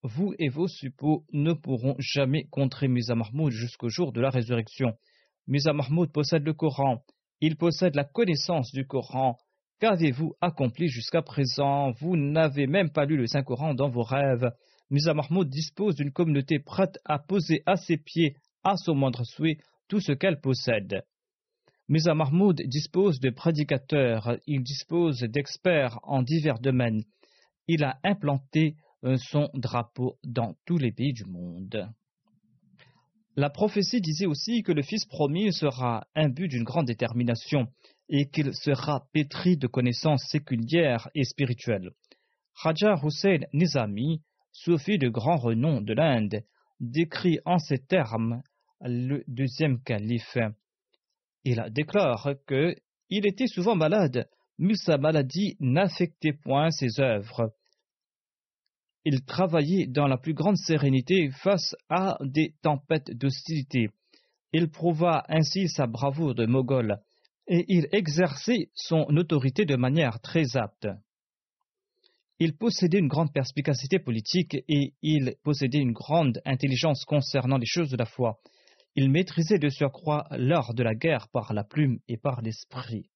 vous 0.06 0.34
et 0.40 0.50
vos 0.50 0.68
suppôts 0.68 1.26
ne 1.34 1.54
pourront 1.54 1.96
jamais 2.00 2.46
contrer 2.46 2.88
Misa 2.88 3.16
Mahmoud 3.16 3.52
jusqu'au 3.52 3.90
jour 3.90 4.12
de 4.12 4.22
la 4.22 4.30
résurrection. 4.30 4.94
Misa 5.48 5.74
Mahmoud 5.74 6.12
possède 6.12 6.46
le 6.46 6.54
Coran, 6.54 7.04
il 7.42 7.58
possède 7.58 7.96
la 7.96 8.04
connaissance 8.04 8.72
du 8.72 8.88
Coran. 8.88 9.38
Qu'avez-vous 9.80 10.34
accompli 10.42 10.88
jusqu'à 10.88 11.22
présent? 11.22 11.92
Vous 12.00 12.16
n'avez 12.16 12.66
même 12.68 12.92
pas 12.92 13.06
lu 13.06 13.18
le 13.18 13.28
Saint-Coran 13.28 13.74
dans 13.74 13.90
vos 13.90 14.04
rêves. 14.04 14.50
Misa 14.90 15.14
Mahmoud 15.14 15.50
dispose 15.50 15.96
d'une 15.96 16.12
communauté 16.12 16.60
prête 16.60 16.98
à 17.04 17.20
poser 17.20 17.62
à 17.66 17.76
ses 17.76 17.98
pieds, 17.98 18.36
à 18.64 18.78
son 18.78 18.96
moindre 18.96 19.24
souhait, 19.24 19.58
tout 19.88 20.00
ce 20.00 20.14
qu'elle 20.14 20.40
possède. 20.40 21.04
Misa 21.90 22.16
Mahmoud 22.16 22.62
dispose 22.66 23.20
de 23.20 23.30
prédicateurs, 23.30 24.38
il 24.48 24.64
dispose 24.64 25.20
d'experts 25.20 26.00
en 26.04 26.24
divers 26.24 26.60
domaines. 26.60 27.04
Il 27.68 27.84
a 27.84 28.00
implanté 28.04 28.76
son 29.18 29.50
drapeau 29.54 30.18
dans 30.24 30.56
tous 30.66 30.78
les 30.78 30.92
pays 30.92 31.14
du 31.14 31.26
monde. 31.26 31.90
La 33.36 33.50
prophétie 33.50 34.00
disait 34.00 34.28
aussi 34.28 34.64
que 34.64 34.72
le 34.72 34.82
Fils 34.82 35.06
promis 35.06 35.52
sera 35.52 36.08
imbu 36.16 36.48
d'une 36.48 36.64
grande 36.64 36.88
détermination 36.88 37.68
et 38.08 38.30
qu'il 38.30 38.54
sera 38.54 39.08
pétri 39.12 39.58
de 39.58 39.68
connaissances 39.68 40.26
séculières 40.30 41.10
et 41.16 41.24
spirituelles. 41.24 41.92
Raja 42.54 42.96
Hussein 43.04 43.40
Nizami, 43.52 44.22
soufi 44.54 44.98
de 44.98 45.10
grand 45.10 45.36
renom 45.36 45.82
de 45.82 45.94
l'Inde, 45.94 46.44
décrit 46.80 47.40
en 47.46 47.58
ces 47.58 47.80
termes 47.80 48.42
le 48.82 49.24
deuxième 49.28 49.82
calife. 49.82 50.38
Il 51.44 51.64
déclare 51.72 52.36
que 52.48 52.76
il 53.10 53.28
était 53.28 53.48
souvent 53.48 53.76
malade, 53.76 54.30
mais 54.58 54.76
sa 54.76 54.98
maladie 54.98 55.58
n'affectait 55.60 56.34
point 56.34 56.72
ses 56.72 57.00
œuvres. 57.00 57.54
Il 59.06 59.24
travaillait 59.24 59.86
dans 59.86 60.08
la 60.08 60.18
plus 60.18 60.34
grande 60.34 60.58
sérénité 60.58 61.30
face 61.30 61.76
à 61.90 62.18
des 62.22 62.56
tempêtes 62.64 63.12
d'hostilité. 63.12 63.90
Il 64.52 64.70
prouva 64.70 65.24
ainsi 65.30 65.68
sa 65.68 65.86
bravoure 65.86 66.34
de 66.34 66.48
Mogol 66.48 66.98
et 67.48 67.66
il 67.68 67.88
exerçait 67.92 68.70
son 68.74 69.06
autorité 69.16 69.66
de 69.66 69.76
manière 69.76 70.20
très 70.22 70.58
apte. 70.58 70.88
Il 72.40 72.58
possédait 72.58 72.98
une 72.98 73.08
grande 73.08 73.32
perspicacité 73.32 74.00
politique 74.00 74.56
et 74.68 74.94
il 75.04 75.36
possédait 75.44 75.80
une 75.80 75.94
grande 75.94 76.42
intelligence 76.44 77.06
concernant 77.06 77.58
les 77.58 77.68
choses 77.68 77.92
de 77.92 77.98
la 77.98 78.06
foi. 78.06 78.40
Il 78.96 79.12
maîtrisait 79.12 79.60
de 79.60 79.70
surcroît 79.70 80.26
l'art 80.32 80.74
de 80.74 80.84
la 80.84 80.96
guerre 80.96 81.28
par 81.30 81.54
la 81.54 81.64
plume 81.64 82.00
et 82.08 82.18
par 82.18 82.42
l'esprit. 82.42 83.10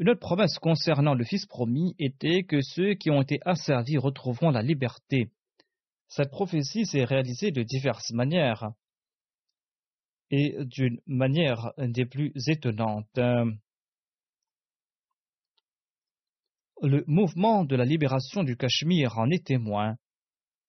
Une 0.00 0.08
autre 0.08 0.20
promesse 0.20 0.58
concernant 0.58 1.12
le 1.12 1.24
Fils 1.24 1.44
promis 1.44 1.94
était 1.98 2.42
que 2.44 2.62
ceux 2.62 2.94
qui 2.94 3.10
ont 3.10 3.20
été 3.20 3.38
asservis 3.44 3.98
retrouveront 3.98 4.48
la 4.48 4.62
liberté. 4.62 5.28
Cette 6.08 6.30
prophétie 6.30 6.86
s'est 6.86 7.04
réalisée 7.04 7.50
de 7.50 7.62
diverses 7.62 8.10
manières 8.12 8.72
et 10.30 10.56
d'une 10.64 10.98
manière 11.06 11.74
des 11.76 12.06
plus 12.06 12.32
étonnantes. 12.48 13.20
Le 16.80 17.04
mouvement 17.06 17.66
de 17.66 17.76
la 17.76 17.84
libération 17.84 18.42
du 18.42 18.56
Cachemire 18.56 19.18
en 19.18 19.28
est 19.28 19.48
témoin, 19.48 19.96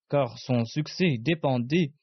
car 0.10 0.38
son 0.39 0.65
succès 0.65 1.17
dépendait 1.17 1.94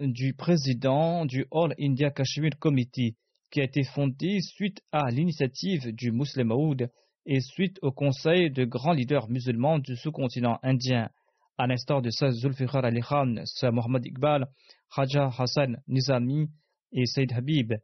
du 0.00 0.34
président 0.34 1.24
du 1.24 1.46
All 1.52 1.72
India 1.78 2.10
Kashmir 2.10 2.58
Committee, 2.58 3.14
qui 3.54 3.60
a 3.60 3.64
été 3.64 3.84
fondé 3.84 4.40
suite 4.40 4.82
à 4.90 5.12
l'initiative 5.12 5.92
du 5.92 6.10
Muslim 6.10 6.48
Maud 6.48 6.90
et 7.24 7.38
suite 7.38 7.78
au 7.82 7.92
conseil 7.92 8.50
de 8.50 8.64
grands 8.64 8.92
leaders 8.92 9.30
musulmans 9.30 9.78
du 9.78 9.94
sous-continent 9.94 10.58
indien, 10.64 11.08
à 11.56 11.68
l'instar 11.68 12.02
de 12.02 12.10
Sayyid 12.10 12.34
Zulfikar 12.34 12.84
Ali 12.84 13.00
Khan, 13.00 13.36
Sir 13.44 13.72
Mohammad 13.72 14.04
Iqbal, 14.04 14.48
Raja 14.90 15.30
Hassan 15.38 15.80
Nizami 15.86 16.50
et 16.90 17.06
Sayyid 17.06 17.32
Habib, 17.32 17.74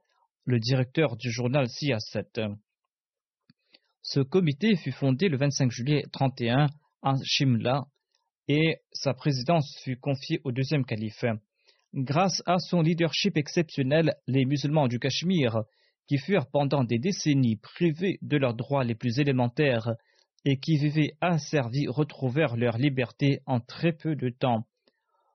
le 0.44 0.59
directeur 0.59 1.16
du 1.16 1.30
journal 1.30 1.68
Siyasat. 1.68 2.50
Ce 4.02 4.18
comité 4.18 4.74
fut 4.74 4.90
fondé 4.90 5.28
le 5.28 5.37
25 5.37 5.70
juillet 5.70 6.02
31 6.11 6.66
à 7.02 7.14
Shimla 7.22 7.85
et 8.48 8.78
sa 8.90 9.14
présidence 9.14 9.78
fut 9.85 9.98
confiée 9.98 10.40
au 10.42 10.50
deuxième 10.50 10.85
calife. 10.85 11.24
Grâce 11.94 12.40
à 12.46 12.59
son 12.59 12.83
leadership 12.83 13.37
exceptionnel, 13.37 14.14
les 14.29 14.44
musulmans 14.44 14.87
du 14.87 15.00
Cachemire, 15.00 15.64
qui 16.07 16.18
furent 16.18 16.46
pendant 16.46 16.85
des 16.85 16.98
décennies 16.98 17.57
privés 17.57 18.18
de 18.22 18.37
leurs 18.37 18.55
droits 18.55 18.85
les 18.85 18.94
plus 18.94 19.18
élémentaires 19.18 19.94
et 20.44 20.59
qui 20.59 20.76
vivaient 20.76 21.14
asservis, 21.20 21.88
retrouvèrent 21.88 22.57
leur 22.57 22.79
liberté 22.79 23.40
en 23.46 23.59
très 23.59 23.92
peu 23.92 24.14
de 24.14 24.29
temps. 24.31 24.66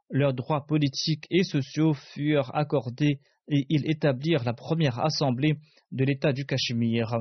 Leurs 0.09 0.33
droits 0.33 0.65
politiques 0.65 1.25
et 1.29 1.43
sociaux 1.43 1.93
furent 1.93 2.55
accordés 2.55 3.19
et 3.49 3.65
ils 3.69 3.89
établirent 3.89 4.45
la 4.45 4.53
première 4.53 4.99
assemblée 4.99 5.55
de 5.91 6.05
l'État 6.05 6.31
du 6.31 6.45
Cachemire. 6.45 7.17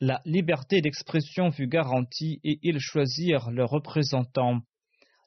La 0.00 0.20
liberté 0.24 0.80
d'expression 0.80 1.52
fut 1.52 1.68
garantie 1.68 2.40
et 2.42 2.58
ils 2.62 2.80
choisirent 2.80 3.50
leurs 3.50 3.70
représentants. 3.70 4.62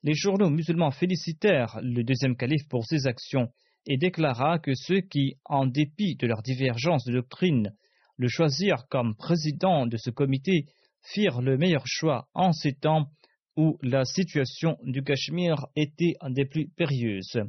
Les 0.04 0.14
journaux 0.14 0.50
musulmans 0.50 0.92
félicitèrent 0.92 1.80
le 1.82 2.04
deuxième 2.04 2.36
calife 2.36 2.68
pour 2.70 2.86
ses 2.86 3.08
actions 3.08 3.52
et 3.86 3.98
déclara 3.98 4.60
que 4.60 4.74
ceux 4.76 5.02
qui, 5.02 5.36
en 5.46 5.66
dépit 5.66 6.16
de 6.16 6.28
leurs 6.28 6.44
divergences 6.44 7.06
de 7.06 7.14
doctrine, 7.14 7.74
le 8.18 8.28
choisirent 8.28 8.88
comme 8.90 9.16
président 9.16 9.88
de 9.88 9.98
ce 9.98 10.10
comité 10.10 10.66
firent 11.02 11.42
le 11.42 11.58
meilleur 11.58 11.84
choix 11.86 12.28
en 12.34 12.52
ces 12.52 12.74
temps 12.74 13.10
où 13.56 13.78
la 13.82 14.06
situation 14.06 14.78
du 14.84 15.04
Cachemire 15.04 15.66
était 15.76 16.16
des 16.30 16.46
plus 16.46 16.70
périlleuses. 16.70 17.42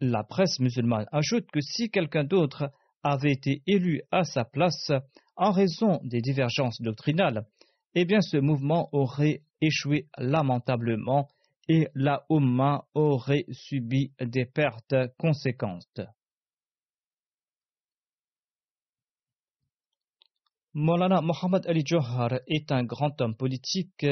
La 0.00 0.24
presse 0.24 0.58
musulmane 0.58 1.06
ajoute 1.12 1.50
que 1.52 1.60
si 1.60 1.90
quelqu'un 1.90 2.24
d'autre 2.24 2.70
avait 3.02 3.32
été 3.32 3.62
élu 3.66 4.02
à 4.10 4.24
sa 4.24 4.44
place 4.44 4.92
en 5.36 5.52
raison 5.52 6.00
des 6.02 6.20
divergences 6.20 6.80
doctrinales, 6.82 7.46
eh 7.94 8.04
bien 8.04 8.20
ce 8.20 8.36
mouvement 8.36 8.88
aurait 8.92 9.42
échoué 9.62 10.08
lamentablement 10.18 11.28
et 11.68 11.88
la 11.94 12.26
Oumma 12.28 12.84
aurait 12.94 13.46
subi 13.50 14.12
des 14.20 14.44
pertes 14.44 14.94
conséquentes. 15.16 16.00
Molana 20.74 21.20
Mohammad 21.20 21.66
Ali 21.66 21.82
Johar 21.84 22.40
est 22.46 22.72
un 22.72 22.82
grand 22.84 23.20
homme 23.20 23.36
politique 23.36 24.06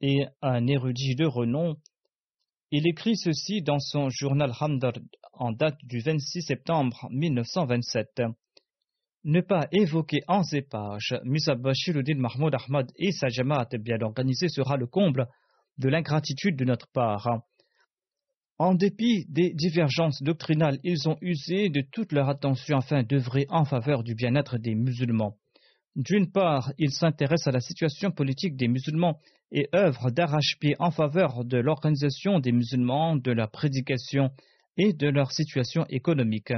et 0.00 0.26
un 0.42 0.66
érudit 0.66 1.14
de 1.14 1.26
renom. 1.26 1.76
Il 2.70 2.88
écrit 2.88 3.16
ceci 3.16 3.62
dans 3.62 3.78
son 3.78 4.08
journal 4.08 4.52
Hamdard 4.58 4.98
en 5.34 5.52
date 5.52 5.78
du 5.84 6.00
26 6.00 6.42
septembre 6.42 7.06
1927 7.10 8.22
ne 9.26 9.40
pas 9.40 9.66
évoquer 9.72 10.20
en 10.28 10.44
ces 10.44 10.62
pages 10.62 11.18
Musa 11.24 11.56
Bashiruddin 11.56 12.16
Mahmoud 12.16 12.54
Ahmad 12.54 12.92
et 12.96 13.10
sa 13.10 13.26
Jamaat 13.28 13.68
bien 13.80 14.00
organisée 14.00 14.48
sera 14.48 14.76
le 14.76 14.86
comble 14.86 15.26
de 15.78 15.88
l'ingratitude 15.88 16.56
de 16.56 16.64
notre 16.64 16.86
part. 16.92 17.42
En 18.58 18.74
dépit 18.74 19.26
des 19.28 19.52
divergences 19.52 20.22
doctrinales, 20.22 20.78
ils 20.84 21.08
ont 21.08 21.18
usé 21.20 21.70
de 21.70 21.82
toute 21.92 22.12
leur 22.12 22.28
attention 22.28 22.78
afin 22.78 23.02
d'œuvrer 23.02 23.46
en 23.50 23.64
faveur 23.64 24.04
du 24.04 24.14
bien-être 24.14 24.58
des 24.58 24.76
musulmans. 24.76 25.36
D'une 25.96 26.30
part, 26.30 26.72
ils 26.78 26.92
s'intéressent 26.92 27.48
à 27.48 27.52
la 27.52 27.60
situation 27.60 28.12
politique 28.12 28.56
des 28.56 28.68
musulmans 28.68 29.18
et 29.50 29.68
œuvrent 29.74 30.12
d'arrache-pied 30.12 30.76
en 30.78 30.92
faveur 30.92 31.44
de 31.44 31.58
l'organisation 31.58 32.38
des 32.38 32.52
musulmans, 32.52 33.16
de 33.16 33.32
leur 33.32 33.50
prédication 33.50 34.30
et 34.76 34.92
de 34.92 35.08
leur 35.08 35.32
situation 35.32 35.84
économique. 35.88 36.52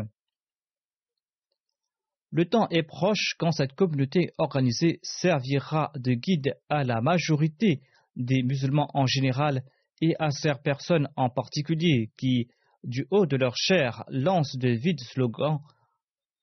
Le 2.31 2.45
temps 2.45 2.69
est 2.69 2.83
proche 2.83 3.35
quand 3.39 3.53
cette 3.53 3.73
communauté 3.73 4.33
organisée 4.37 5.01
servira 5.03 5.91
de 5.97 6.13
guide 6.13 6.55
à 6.69 6.85
la 6.85 7.01
majorité 7.01 7.81
des 8.17 8.43
musulmans 8.43 8.91
en 8.93 9.07
général 9.07 9.63
et 10.03 10.15
à 10.19 10.31
ces 10.31 10.53
personnes 10.63 11.09
en 11.17 11.31
particulier 11.31 12.11
qui, 12.19 12.49
du 12.85 13.07
haut 13.11 13.27
de 13.27 13.37
leur 13.37 13.57
chair, 13.57 14.05
lancent 14.09 14.57
de 14.57 14.69
vides 14.69 15.01
slogans 15.01 15.61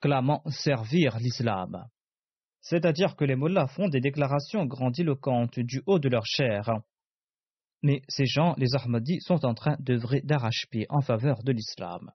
clamant 0.01 0.41
servir 0.47 1.17
l'islam. 1.19 1.85
C'est-à-dire 2.61 3.15
que 3.15 3.25
les 3.25 3.35
mollahs 3.35 3.67
font 3.67 3.87
des 3.87 4.01
déclarations 4.01 4.65
grandiloquentes 4.65 5.59
du 5.59 5.83
haut 5.85 5.99
de 5.99 6.09
leur 6.09 6.25
chair. 6.25 6.79
Mais 7.83 8.01
ces 8.07 8.25
gens, 8.25 8.55
les 8.57 8.75
Ahmadis, 8.75 9.21
sont 9.21 9.45
en 9.45 9.53
train 9.53 9.75
d'œuvrer 9.79 10.21
d'arrache-pied 10.21 10.87
en 10.89 11.01
faveur 11.01 11.43
de 11.43 11.51
l'islam. 11.51 12.11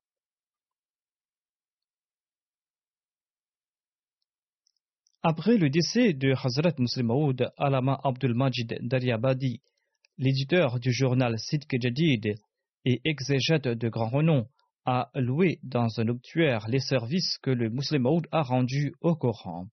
Après 5.22 5.59
le 5.59 5.68
décès 5.68 6.14
de 6.14 6.33
Hazrat 6.33 6.72
Muslim 6.78 7.09
Maud, 7.09 7.52
Alama 7.59 8.00
Abdul 8.04 8.33
Majid 8.33 8.78
Daryabadi, 8.80 9.61
l'éditeur 10.16 10.80
du 10.80 10.92
journal 10.92 11.38
Sidq 11.38 11.76
et 12.87 13.00
exégète 13.04 13.68
de 13.68 13.88
grand 13.90 14.09
renom, 14.09 14.48
a 14.87 15.11
loué 15.14 15.61
dans 15.62 16.00
un 16.00 16.09
obtuaire 16.09 16.66
les 16.68 16.80
services 16.80 17.37
que 17.42 17.50
le 17.50 17.68
Muslim 17.68 18.04
Maud 18.04 18.26
a 18.33 18.40
rendus 18.40 18.94
au 19.02 19.14
Coran. 19.14 19.66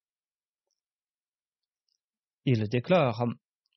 Il 2.43 2.67
déclare 2.67 3.25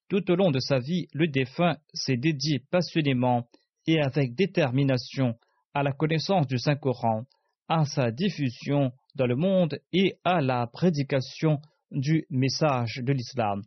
Tout 0.08 0.28
au 0.28 0.34
long 0.34 0.50
de 0.50 0.58
sa 0.58 0.80
vie, 0.80 1.06
le 1.12 1.28
défunt 1.28 1.76
s'est 1.94 2.16
dédié 2.16 2.64
passionnément 2.72 3.48
et 3.86 4.00
avec 4.00 4.34
détermination 4.34 5.38
à 5.72 5.84
la 5.84 5.92
connaissance 5.92 6.48
du 6.48 6.58
Saint-Coran, 6.58 7.26
à 7.68 7.84
sa 7.84 8.10
diffusion 8.10 8.90
dans 9.16 9.26
le 9.26 9.36
monde 9.36 9.80
et 9.92 10.18
à 10.24 10.40
la 10.40 10.66
prédication 10.66 11.60
du 11.90 12.26
message 12.30 13.00
de 13.02 13.12
l'islam. 13.12 13.62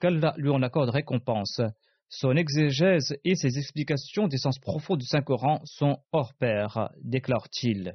Qu'Allah 0.00 0.34
lui 0.36 0.50
en 0.50 0.62
accorde 0.62 0.90
récompense. 0.90 1.60
Son 2.08 2.36
exégèse 2.36 3.16
et 3.24 3.34
ses 3.34 3.58
explications 3.58 4.28
des 4.28 4.38
sens 4.38 4.58
profonds 4.58 4.96
du 4.96 5.04
Saint-Coran 5.04 5.60
sont 5.64 5.98
hors 6.12 6.32
pair, 6.34 6.90
déclare-t-il. 7.02 7.94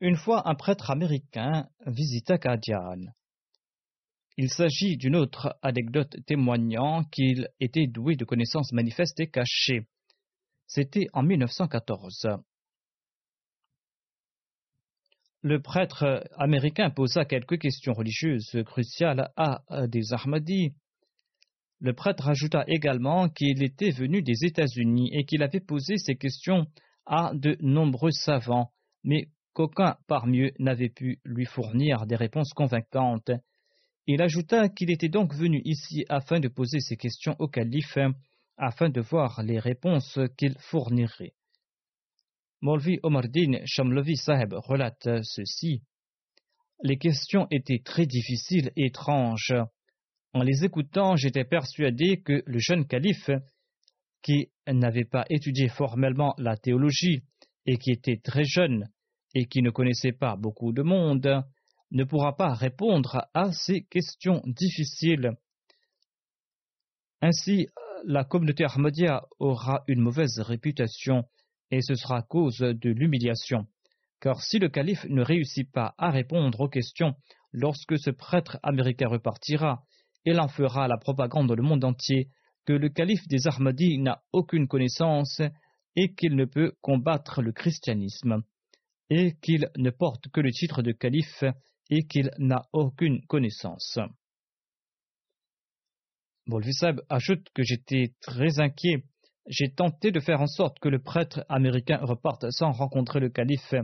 Une 0.00 0.16
fois, 0.16 0.48
un 0.48 0.56
prêtre 0.56 0.90
américain 0.90 1.68
visita 1.86 2.36
Kadian. 2.36 3.12
Il 4.36 4.50
s'agit 4.50 4.96
d'une 4.96 5.16
autre 5.16 5.58
anecdote 5.62 6.16
témoignant 6.26 7.04
qu'il 7.04 7.48
était 7.60 7.86
doué 7.86 8.16
de 8.16 8.24
connaissances 8.24 8.72
manifestes 8.72 9.20
et 9.20 9.28
cachées. 9.28 9.86
C'était 10.66 11.06
en 11.12 11.22
1914. 11.22 12.28
le 15.42 15.60
prêtre 15.60 16.24
américain 16.36 16.90
posa 16.90 17.24
quelques 17.24 17.58
questions 17.58 17.92
religieuses 17.92 18.62
cruciales 18.64 19.30
à 19.36 19.62
des 19.88 20.12
Ahmadis. 20.12 20.72
Le 21.80 21.94
prêtre 21.94 22.28
ajouta 22.28 22.64
également 22.68 23.28
qu'il 23.28 23.62
était 23.64 23.90
venu 23.90 24.22
des 24.22 24.44
États-Unis 24.44 25.10
et 25.12 25.24
qu'il 25.24 25.42
avait 25.42 25.60
posé 25.60 25.98
ces 25.98 26.14
questions 26.14 26.66
à 27.06 27.32
de 27.34 27.56
nombreux 27.60 28.12
savants, 28.12 28.70
mais 29.02 29.26
qu'aucun 29.52 29.96
parmi 30.06 30.42
eux 30.42 30.52
n'avait 30.60 30.88
pu 30.88 31.18
lui 31.24 31.44
fournir 31.44 32.06
des 32.06 32.14
réponses 32.14 32.52
convaincantes. 32.54 33.32
Il 34.06 34.20
ajouta 34.20 34.68
qu'il 34.68 34.90
était 34.90 35.08
donc 35.08 35.34
venu 35.34 35.62
ici 35.64 36.04
afin 36.08 36.40
de 36.40 36.48
poser 36.48 36.80
ces 36.80 36.96
questions 36.96 37.36
au 37.38 37.46
calife, 37.46 37.98
afin 38.56 38.88
de 38.88 39.00
voir 39.00 39.42
les 39.42 39.58
réponses 39.58 40.18
qu'il 40.36 40.56
fournirait. 40.58 41.34
Molvi 42.60 42.98
Omardin 43.02 43.60
Shamlovi 43.64 44.16
Saheb 44.16 44.54
relate 44.54 45.22
ceci. 45.22 45.82
Les 46.82 46.98
questions 46.98 47.46
étaient 47.50 47.82
très 47.84 48.06
difficiles 48.06 48.72
et 48.76 48.86
étranges. 48.86 49.54
En 50.32 50.42
les 50.42 50.64
écoutant, 50.64 51.16
j'étais 51.16 51.44
persuadé 51.44 52.22
que 52.22 52.42
le 52.46 52.58
jeune 52.58 52.86
calife, 52.86 53.30
qui 54.22 54.50
n'avait 54.66 55.04
pas 55.04 55.24
étudié 55.28 55.68
formellement 55.68 56.34
la 56.38 56.56
théologie 56.56 57.22
et 57.66 57.76
qui 57.76 57.90
était 57.90 58.20
très 58.22 58.44
jeune 58.44 58.88
et 59.34 59.46
qui 59.46 59.62
ne 59.62 59.70
connaissait 59.70 60.12
pas 60.12 60.36
beaucoup 60.36 60.72
de 60.72 60.82
monde, 60.82 61.44
ne 61.92 62.04
pourra 62.04 62.36
pas 62.36 62.54
répondre 62.54 63.28
à 63.34 63.52
ces 63.52 63.84
questions 63.84 64.42
difficiles. 64.46 65.32
Ainsi, 67.20 67.68
la 68.04 68.24
communauté 68.24 68.64
Ahmadiyya 68.64 69.22
aura 69.38 69.84
une 69.86 70.00
mauvaise 70.00 70.40
réputation 70.40 71.24
et 71.70 71.80
ce 71.82 71.94
sera 71.94 72.22
cause 72.22 72.58
de 72.58 72.90
l'humiliation. 72.90 73.66
Car 74.20 74.42
si 74.42 74.58
le 74.58 74.68
calife 74.68 75.04
ne 75.08 75.22
réussit 75.22 75.70
pas 75.70 75.94
à 75.98 76.10
répondre 76.10 76.60
aux 76.60 76.68
questions 76.68 77.14
lorsque 77.52 77.98
ce 77.98 78.10
prêtre 78.10 78.58
américain 78.62 79.08
repartira, 79.08 79.84
il 80.24 80.40
en 80.40 80.48
fera 80.48 80.88
la 80.88 80.96
propagande 80.96 81.48
dans 81.48 81.54
le 81.54 81.62
monde 81.62 81.84
entier 81.84 82.28
que 82.64 82.72
le 82.72 82.88
calife 82.88 83.26
des 83.28 83.48
Ahmadis 83.48 83.98
n'a 83.98 84.22
aucune 84.32 84.68
connaissance 84.68 85.42
et 85.96 86.14
qu'il 86.14 86.36
ne 86.36 86.44
peut 86.44 86.72
combattre 86.80 87.42
le 87.42 87.52
christianisme, 87.52 88.42
et 89.10 89.34
qu'il 89.42 89.68
ne 89.76 89.90
porte 89.90 90.28
que 90.28 90.40
le 90.40 90.50
titre 90.50 90.82
de 90.82 90.92
calife 90.92 91.44
et 91.90 92.04
qu'il 92.06 92.30
n'a 92.38 92.66
aucune 92.72 93.24
connaissance. 93.26 93.98
Bolvisab 96.46 97.00
ajoute 97.08 97.48
que 97.54 97.62
j'étais 97.62 98.14
très 98.22 98.60
inquiet 98.60 99.04
j'ai 99.46 99.72
tenté 99.72 100.12
de 100.12 100.20
faire 100.20 100.40
en 100.40 100.46
sorte 100.46 100.78
que 100.78 100.88
le 100.88 101.02
prêtre 101.02 101.44
américain 101.48 101.98
reparte 102.02 102.46
sans 102.50 102.70
rencontrer 102.70 103.20
le 103.20 103.28
calife, 103.28 103.74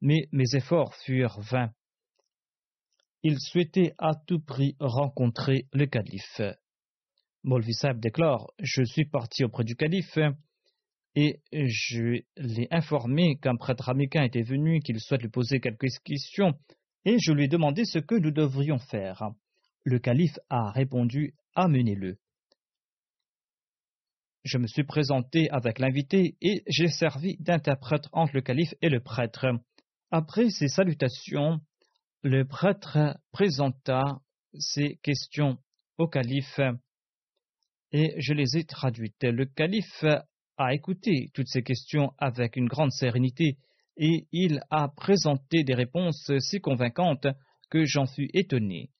mais 0.00 0.28
mes 0.32 0.54
efforts 0.54 0.94
furent 1.04 1.40
vains. 1.40 1.70
Il 3.22 3.38
souhaitait 3.38 3.94
à 3.98 4.12
tout 4.26 4.40
prix 4.40 4.76
rencontrer 4.80 5.66
le 5.72 5.86
calife. 5.86 6.40
Molvi 7.44 7.72
déclare 7.96 8.46
Je 8.58 8.82
suis 8.82 9.04
parti 9.04 9.44
auprès 9.44 9.64
du 9.64 9.76
calife 9.76 10.18
et 11.14 11.40
je 11.52 12.20
l'ai 12.36 12.68
informé 12.70 13.36
qu'un 13.38 13.56
prêtre 13.56 13.88
américain 13.88 14.24
était 14.24 14.42
venu, 14.42 14.80
qu'il 14.80 15.00
souhaite 15.00 15.22
lui 15.22 15.30
poser 15.30 15.60
quelques 15.60 15.88
questions, 16.04 16.52
et 17.06 17.16
je 17.18 17.32
lui 17.32 17.44
ai 17.44 17.48
demandé 17.48 17.86
ce 17.86 17.98
que 17.98 18.16
nous 18.16 18.30
devrions 18.30 18.78
faire. 18.78 19.30
Le 19.84 19.98
calife 19.98 20.38
a 20.50 20.70
répondu 20.70 21.34
Amenez-le 21.54 22.18
je 24.46 24.58
me 24.58 24.68
suis 24.68 24.84
présenté 24.84 25.50
avec 25.50 25.80
l'invité 25.80 26.36
et 26.40 26.62
j'ai 26.68 26.86
servi 26.88 27.36
d'interprète 27.40 28.04
entre 28.12 28.34
le 28.34 28.42
calife 28.42 28.74
et 28.80 28.88
le 28.88 29.00
prêtre. 29.00 29.46
Après 30.12 30.50
ces 30.50 30.68
salutations, 30.68 31.60
le 32.22 32.44
prêtre 32.44 33.18
présenta 33.32 34.20
ses 34.56 35.00
questions 35.02 35.58
au 35.98 36.06
calife 36.06 36.60
et 37.90 38.14
je 38.18 38.34
les 38.34 38.56
ai 38.56 38.64
traduites. 38.64 39.24
Le 39.24 39.46
calife 39.46 40.04
a 40.58 40.74
écouté 40.74 41.30
toutes 41.34 41.48
ces 41.48 41.62
questions 41.62 42.12
avec 42.18 42.54
une 42.54 42.68
grande 42.68 42.92
sérénité 42.92 43.58
et 43.96 44.26
il 44.32 44.60
a 44.70 44.88
présenté 44.88 45.64
des 45.64 45.74
réponses 45.74 46.30
si 46.38 46.60
convaincantes 46.60 47.26
que 47.70 47.84
j'en 47.84 48.06
fus 48.06 48.28
étonné. 48.34 48.90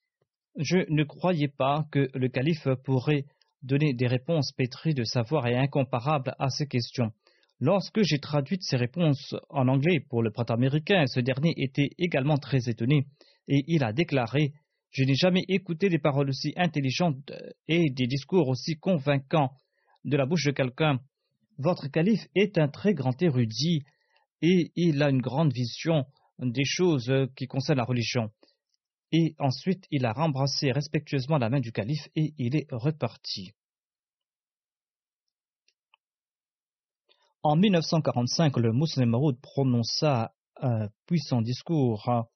Je 0.57 0.79
ne 0.89 1.03
croyais 1.03 1.47
pas 1.47 1.85
que 1.91 2.09
le 2.13 2.29
calife 2.29 2.67
pourrait 2.83 3.25
donner 3.61 3.93
des 3.93 4.07
réponses 4.07 4.51
pétries 4.51 4.93
de 4.93 5.03
savoir 5.03 5.47
et 5.47 5.55
incomparables 5.55 6.35
à 6.39 6.49
ces 6.49 6.67
questions. 6.67 7.11
Lorsque 7.59 8.01
j'ai 8.03 8.19
traduit 8.19 8.57
ces 8.61 8.77
réponses 8.77 9.35
en 9.49 9.67
anglais 9.67 9.99
pour 9.99 10.21
le 10.21 10.31
prêtre 10.31 10.53
américain, 10.53 11.05
ce 11.07 11.19
dernier 11.19 11.53
était 11.57 11.89
également 11.97 12.37
très 12.37 12.69
étonné 12.69 13.07
et 13.47 13.63
il 13.67 13.83
a 13.83 13.93
déclaré 13.93 14.53
Je 14.91 15.03
n'ai 15.03 15.15
jamais 15.15 15.43
écouté 15.47 15.89
des 15.89 15.99
paroles 15.99 16.29
aussi 16.29 16.53
intelligentes 16.55 17.31
et 17.67 17.89
des 17.89 18.07
discours 18.07 18.47
aussi 18.47 18.77
convaincants 18.77 19.51
de 20.05 20.17
la 20.17 20.25
bouche 20.25 20.45
de 20.45 20.51
quelqu'un. 20.51 20.99
Votre 21.57 21.87
calife 21.87 22.27
est 22.35 22.57
un 22.57 22.67
très 22.67 22.93
grand 22.93 23.19
érudit 23.21 23.83
et 24.41 24.71
il 24.75 25.01
a 25.01 25.09
une 25.09 25.21
grande 25.21 25.53
vision 25.53 26.05
des 26.39 26.65
choses 26.65 27.11
qui 27.35 27.47
concernent 27.47 27.77
la 27.77 27.83
religion. 27.83 28.31
Et 29.11 29.35
ensuite, 29.39 29.85
il 29.89 30.05
a 30.05 30.13
rembrassé 30.13 30.71
respectueusement 30.71 31.37
la 31.37 31.49
main 31.49 31.59
du 31.59 31.71
calife 31.71 32.09
et 32.15 32.33
il 32.37 32.55
est 32.55 32.67
reparti. 32.71 33.53
En 37.43 37.55
1945, 37.55 38.57
le 38.57 38.73
Muslim 38.73 39.15
prononça 39.41 40.33
un 40.59 40.89
puissant 41.05 41.41
discours 41.41 42.27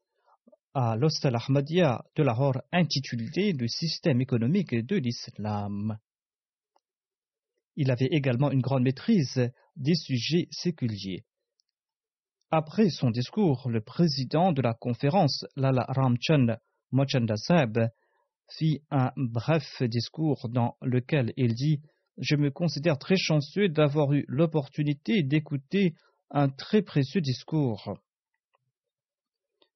à 0.73 0.95
l'hostel 0.95 1.35
Ahmadiyya 1.35 2.05
de 2.15 2.23
Lahore 2.23 2.61
intitulé 2.71 3.51
Le 3.51 3.67
système 3.67 4.21
économique 4.21 4.73
de 4.73 4.95
l'islam. 4.95 5.97
Il 7.75 7.91
avait 7.91 8.09
également 8.11 8.51
une 8.51 8.61
grande 8.61 8.83
maîtrise 8.83 9.51
des 9.75 9.95
sujets 9.95 10.47
séculiers. 10.51 11.25
Après 12.53 12.89
son 12.89 13.11
discours, 13.11 13.69
le 13.69 13.79
président 13.79 14.51
de 14.51 14.61
la 14.61 14.73
conférence, 14.73 15.45
Lala 15.55 15.85
Ramchand 15.87 16.57
Mochandasab, 16.91 17.87
fit 18.49 18.81
un 18.91 19.13
bref 19.15 19.81
discours 19.83 20.49
dans 20.49 20.75
lequel 20.81 21.31
il 21.37 21.53
dit 21.53 21.79
Je 22.17 22.35
me 22.35 22.51
considère 22.51 22.97
très 22.97 23.15
chanceux 23.15 23.69
d'avoir 23.69 24.11
eu 24.11 24.25
l'opportunité 24.27 25.23
d'écouter 25.23 25.93
un 26.29 26.49
très 26.49 26.81
précieux 26.81 27.21
discours. 27.21 27.97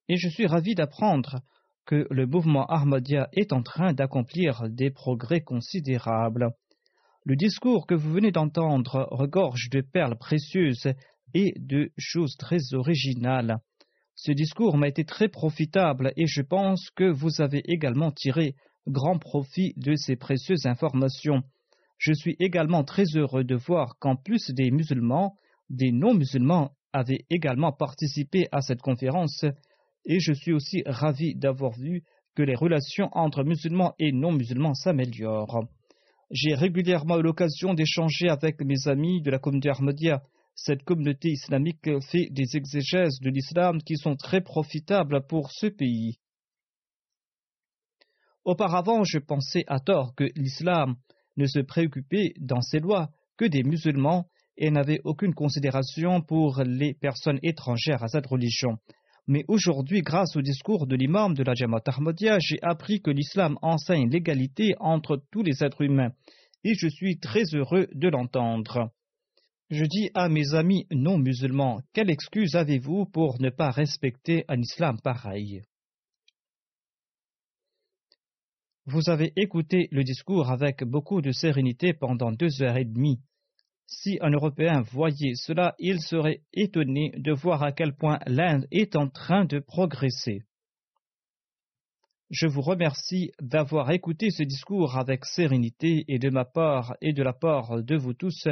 Et 0.09 0.17
je 0.17 0.27
suis 0.27 0.45
ravi 0.45 0.75
d'apprendre 0.75 1.39
que 1.85 2.05
le 2.09 2.25
mouvement 2.25 2.65
Ahmadiyya 2.65 3.29
est 3.31 3.53
en 3.53 3.63
train 3.63 3.93
d'accomplir 3.93 4.63
des 4.69 4.91
progrès 4.91 5.39
considérables. 5.39 6.49
Le 7.23 7.37
discours 7.37 7.87
que 7.87 7.95
vous 7.95 8.11
venez 8.11 8.33
d'entendre 8.33 9.07
regorge 9.11 9.69
de 9.69 9.79
perles 9.79 10.17
précieuses 10.17 10.93
et 11.33 11.53
de 11.57 11.91
choses 11.97 12.35
très 12.37 12.73
originales. 12.73 13.57
Ce 14.15 14.31
discours 14.31 14.77
m'a 14.77 14.87
été 14.87 15.03
très 15.03 15.27
profitable 15.27 16.13
et 16.15 16.25
je 16.25 16.41
pense 16.41 16.89
que 16.91 17.11
vous 17.11 17.41
avez 17.41 17.61
également 17.65 18.11
tiré 18.11 18.55
grand 18.87 19.17
profit 19.17 19.73
de 19.77 19.95
ces 19.95 20.15
précieuses 20.15 20.65
informations. 20.65 21.43
Je 21.97 22.13
suis 22.13 22.35
également 22.39 22.83
très 22.83 23.05
heureux 23.15 23.43
de 23.43 23.55
voir 23.55 23.97
qu'en 23.99 24.15
plus 24.15 24.51
des 24.51 24.71
musulmans, 24.71 25.35
des 25.69 25.91
non-musulmans 25.91 26.71
avaient 26.93 27.25
également 27.29 27.71
participé 27.71 28.47
à 28.51 28.61
cette 28.61 28.81
conférence 28.81 29.43
et 30.05 30.19
je 30.19 30.33
suis 30.33 30.53
aussi 30.53 30.83
ravi 30.85 31.35
d'avoir 31.35 31.71
vu 31.71 32.03
que 32.35 32.43
les 32.43 32.55
relations 32.55 33.09
entre 33.13 33.43
musulmans 33.43 33.95
et 33.99 34.11
non-musulmans 34.11 34.73
s'améliorent. 34.73 35.65
J'ai 36.31 36.53
régulièrement 36.53 37.17
eu 37.19 37.23
l'occasion 37.23 37.73
d'échanger 37.73 38.29
avec 38.29 38.61
mes 38.61 38.87
amis 38.87 39.21
de 39.21 39.31
la 39.31 39.39
communauté 39.39 39.69
Ahmadiyya 39.69 40.21
cette 40.55 40.83
communauté 40.83 41.29
islamique 41.29 41.87
fait 42.09 42.29
des 42.31 42.55
exégèses 42.55 43.19
de 43.19 43.29
l'islam 43.29 43.81
qui 43.81 43.97
sont 43.97 44.15
très 44.15 44.41
profitables 44.41 45.25
pour 45.27 45.51
ce 45.51 45.67
pays. 45.67 46.17
Auparavant, 48.45 49.03
je 49.03 49.19
pensais 49.19 49.63
à 49.67 49.79
tort 49.79 50.15
que 50.15 50.25
l'islam 50.35 50.95
ne 51.37 51.45
se 51.45 51.59
préoccupait 51.59 52.33
dans 52.39 52.61
ses 52.61 52.79
lois 52.79 53.09
que 53.37 53.45
des 53.45 53.63
musulmans 53.63 54.27
et 54.57 54.71
n'avait 54.71 55.01
aucune 55.03 55.33
considération 55.33 56.21
pour 56.21 56.61
les 56.63 56.93
personnes 56.93 57.39
étrangères 57.43 58.03
à 58.03 58.07
cette 58.07 58.27
religion. 58.27 58.77
Mais 59.27 59.43
aujourd'hui, 59.47 60.01
grâce 60.01 60.35
au 60.35 60.41
discours 60.41 60.87
de 60.87 60.95
l'imam 60.95 61.33
de 61.33 61.43
la 61.43 61.55
Jamaat 61.55 61.81
Ahmadiyya, 61.87 62.37
j'ai 62.39 62.61
appris 62.61 63.01
que 63.01 63.11
l'islam 63.11 63.57
enseigne 63.61 64.09
l'égalité 64.09 64.75
entre 64.79 65.21
tous 65.31 65.41
les 65.43 65.63
êtres 65.63 65.81
humains 65.81 66.11
et 66.63 66.75
je 66.75 66.87
suis 66.87 67.19
très 67.19 67.43
heureux 67.53 67.87
de 67.93 68.07
l'entendre. 68.07 68.91
Je 69.71 69.83
dis 69.83 70.11
à 70.13 70.29
mes 70.29 70.53
amis 70.53 70.85
non 70.91 71.17
musulmans, 71.17 71.81
quelle 71.91 72.11
excuse 72.11 72.55
avez-vous 72.55 73.05
pour 73.07 73.41
ne 73.41 73.49
pas 73.49 73.71
respecter 73.71 74.45
un 74.47 74.59
islam 74.59 75.01
pareil? 75.01 75.63
Vous 78.85 79.09
avez 79.09 79.33
écouté 79.35 79.87
le 79.91 80.03
discours 80.03 80.51
avec 80.51 80.83
beaucoup 80.83 81.19
de 81.21 81.31
sérénité 81.31 81.93
pendant 81.93 82.31
deux 82.31 82.61
heures 82.61 82.77
et 82.77 82.85
demie, 82.85 83.19
Si 83.87 84.19
un 84.21 84.31
Européen 84.31 84.81
voyait 84.81 85.35
cela, 85.35 85.73
il 85.79 85.99
serait 85.99 86.41
étonné 86.53 87.11
de 87.17 87.31
voir 87.31 87.63
à 87.63 87.71
quel 87.71 87.95
point 87.95 88.19
l'Inde 88.27 88.67
est 88.71 88.95
en 88.95 89.09
train 89.09 89.45
de 89.45 89.59
progresser. 89.59 90.43
Je 92.29 92.47
vous 92.47 92.61
remercie 92.61 93.31
d'avoir 93.39 93.91
écouté 93.91 94.29
ce 94.29 94.43
discours 94.43 94.97
avec 94.97 95.25
sérénité 95.25 96.05
et 96.07 96.19
de 96.19 96.29
ma 96.29 96.45
part 96.45 96.95
et 97.01 97.13
de 97.13 97.21
la 97.21 97.33
part 97.33 97.83
de 97.83 97.95
vous 97.95 98.13
tous, 98.13 98.47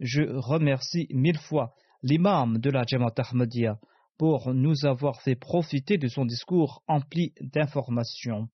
je 0.00 0.22
remercie 0.22 1.06
mille 1.10 1.38
fois 1.38 1.74
l'imam 2.02 2.58
de 2.58 2.70
la 2.70 2.84
Jamaat 2.86 3.14
Ahmadiyya 3.18 3.78
pour 4.18 4.54
nous 4.54 4.86
avoir 4.86 5.20
fait 5.22 5.36
profiter 5.36 5.98
de 5.98 6.08
son 6.08 6.24
discours 6.24 6.82
empli 6.86 7.34
d'informations. 7.40 8.48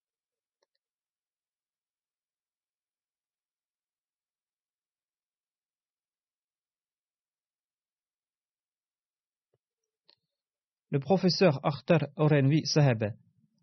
Le 10.91 10.99
professeur 10.99 11.59
Akhtar 11.65 12.09
Orenvi 12.17 12.67
Saheb, 12.67 13.15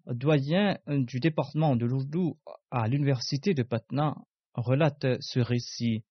doyen 0.07 0.80
du 0.88 1.19
département 1.19 1.75
de 1.75 1.86
l'Ourdou 1.86 2.39
à 2.71 2.88
l'université 2.88 3.53
de 3.53 3.61
Patna, 3.61 4.15
relate 4.55 5.05
ce 5.21 5.39
récit. 5.39 6.03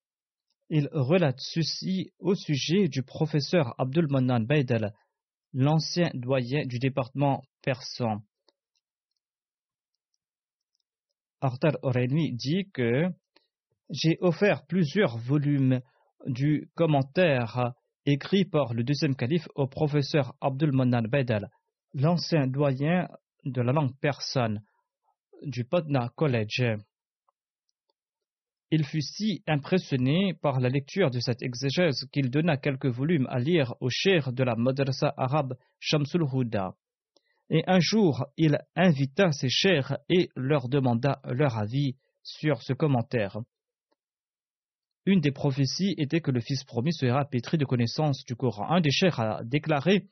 Il 0.71 0.89
relate 0.93 1.41
ceci 1.41 2.13
au 2.19 2.35
sujet 2.35 2.89
du 2.89 3.03
professeur 3.03 3.75
Abdul 3.79 4.07
Manan 4.11 4.47
l'ancien 5.55 6.11
doyen 6.13 6.67
du 6.67 6.79
département 6.79 7.43
persan. 7.63 8.23
Akhtar 11.41 11.79
Orenvi 11.83 12.35
dit 12.35 12.69
que 12.73 13.05
j'ai 13.89 14.19
offert 14.21 14.67
plusieurs 14.67 15.17
volumes 15.17 15.81
du 16.27 16.71
commentaire 16.75 17.73
écrit 18.05 18.45
par 18.45 18.75
le 18.75 18.85
deuxième 18.85 19.17
calife 19.17 19.49
au 19.55 19.67
professeur 19.67 20.35
Abdul 20.41 20.73
Manan 20.73 21.09
l'ancien 21.95 22.47
doyen 22.47 23.09
de 23.45 23.63
la 23.63 23.73
langue 23.73 23.97
persane 24.01 24.63
du 25.43 25.65
Patna 25.65 26.11
College. 26.15 26.63
Il 28.71 28.85
fut 28.85 29.01
si 29.01 29.43
impressionné 29.47 30.35
par 30.35 30.61
la 30.61 30.69
lecture 30.69 31.11
de 31.11 31.21
cette 31.21 31.43
exégèse 31.43 32.05
qu'il 32.13 32.31
donna 32.31 32.59
quelques 32.59 32.87
volumes 32.87 33.27
à 33.31 33.39
lire 33.39 33.75
aux 33.81 33.89
chers 33.89 34.33
de 34.33 34.45
la 34.45 34.57
madrasa 34.57 35.15
arabe 35.17 35.55
Shamsul 35.81 36.25
Huda. 36.31 36.75
Et 37.49 37.63
un 37.67 37.81
jour, 37.81 38.27
il 38.37 38.59
invita 38.77 39.33
ses 39.33 39.49
chers 39.49 39.97
et 40.11 40.29
leur 40.37 40.69
demanda 40.69 41.21
leur 41.25 41.57
avis 41.57 41.97
sur 42.23 42.61
ce 42.63 42.75
commentaire. 42.75 43.39
Une 45.07 45.23
des 45.23 45.33
prophéties 45.33 45.95
était 45.97 46.21
que 46.21 46.31
le 46.31 46.41
Fils 46.41 46.65
promis 46.65 46.93
sera 46.93 47.25
pétri 47.25 47.57
de 47.57 47.65
connaissances 47.65 48.23
du 48.27 48.37
Coran. 48.37 48.69
Un 48.71 48.83
des 48.83 48.91
chers 48.91 49.19
a 49.19 49.43
déclaré 49.45 50.05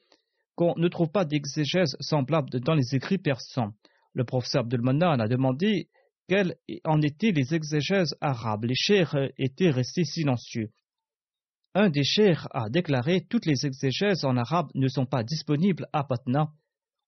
qu'on 0.54 0.72
ne 0.78 0.88
trouve 0.88 1.10
pas 1.10 1.26
d'exégèse 1.26 1.94
semblable 2.00 2.48
dans 2.60 2.72
les 2.72 2.94
écrits 2.94 3.18
persans. 3.18 3.74
Le 4.14 4.24
professeur 4.24 4.62
Abdelmanan 4.62 5.20
a 5.20 5.28
demandé 5.28 5.90
quelles 6.28 6.56
en 6.84 7.00
étaient 7.02 7.32
les 7.32 7.54
exégèses 7.54 8.14
arabes. 8.20 8.64
Les 8.64 8.74
chers 8.74 9.16
étaient 9.38 9.70
restés 9.70 10.04
silencieux. 10.04 10.70
Un 11.74 11.90
des 11.90 12.04
chers 12.04 12.48
a 12.52 12.68
déclaré 12.70 13.26
toutes 13.28 13.46
les 13.46 13.66
exégèses 13.66 14.24
en 14.24 14.36
arabe 14.36 14.70
ne 14.74 14.88
sont 14.88 15.06
pas 15.06 15.22
disponibles 15.22 15.86
à 15.92 16.04
Patna. 16.04 16.50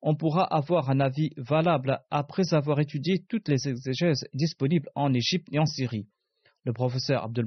On 0.02 0.14
pourra 0.14 0.44
avoir 0.44 0.90
un 0.90 1.00
avis 1.00 1.30
valable 1.36 2.00
après 2.10 2.54
avoir 2.54 2.78
étudié 2.78 3.24
toutes 3.28 3.48
les 3.48 3.68
exégèses 3.68 4.26
disponibles 4.34 4.90
en 4.94 5.12
Égypte 5.12 5.48
et 5.52 5.58
en 5.58 5.66
Syrie 5.66 6.06
le 6.68 6.74
professeur 6.74 7.24
Abdul 7.24 7.46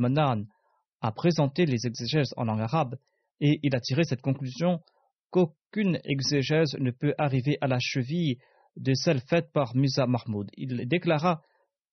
a 1.04 1.12
présenté 1.12 1.68
les 1.68 1.86
exégèses 1.86 2.34
en 2.38 2.46
langue 2.46 2.62
arabe 2.62 2.96
et 3.40 3.60
il 3.62 3.76
a 3.76 3.80
tiré 3.80 4.04
cette 4.04 4.24
conclusion 4.24 4.82
qu'aucune 5.30 6.00
exégèse 6.04 6.76
ne 6.80 6.90
peut 6.90 7.14
arriver 7.20 7.58
à 7.62 7.68
la 7.68 7.78
cheville 7.80 8.38
de 8.78 8.96
celle 8.96 9.22
faite 9.22 9.52
par 9.54 9.76
Musa 9.76 10.08
Mahmoud. 10.08 10.50
Il 10.58 10.88
déclara 10.88 11.44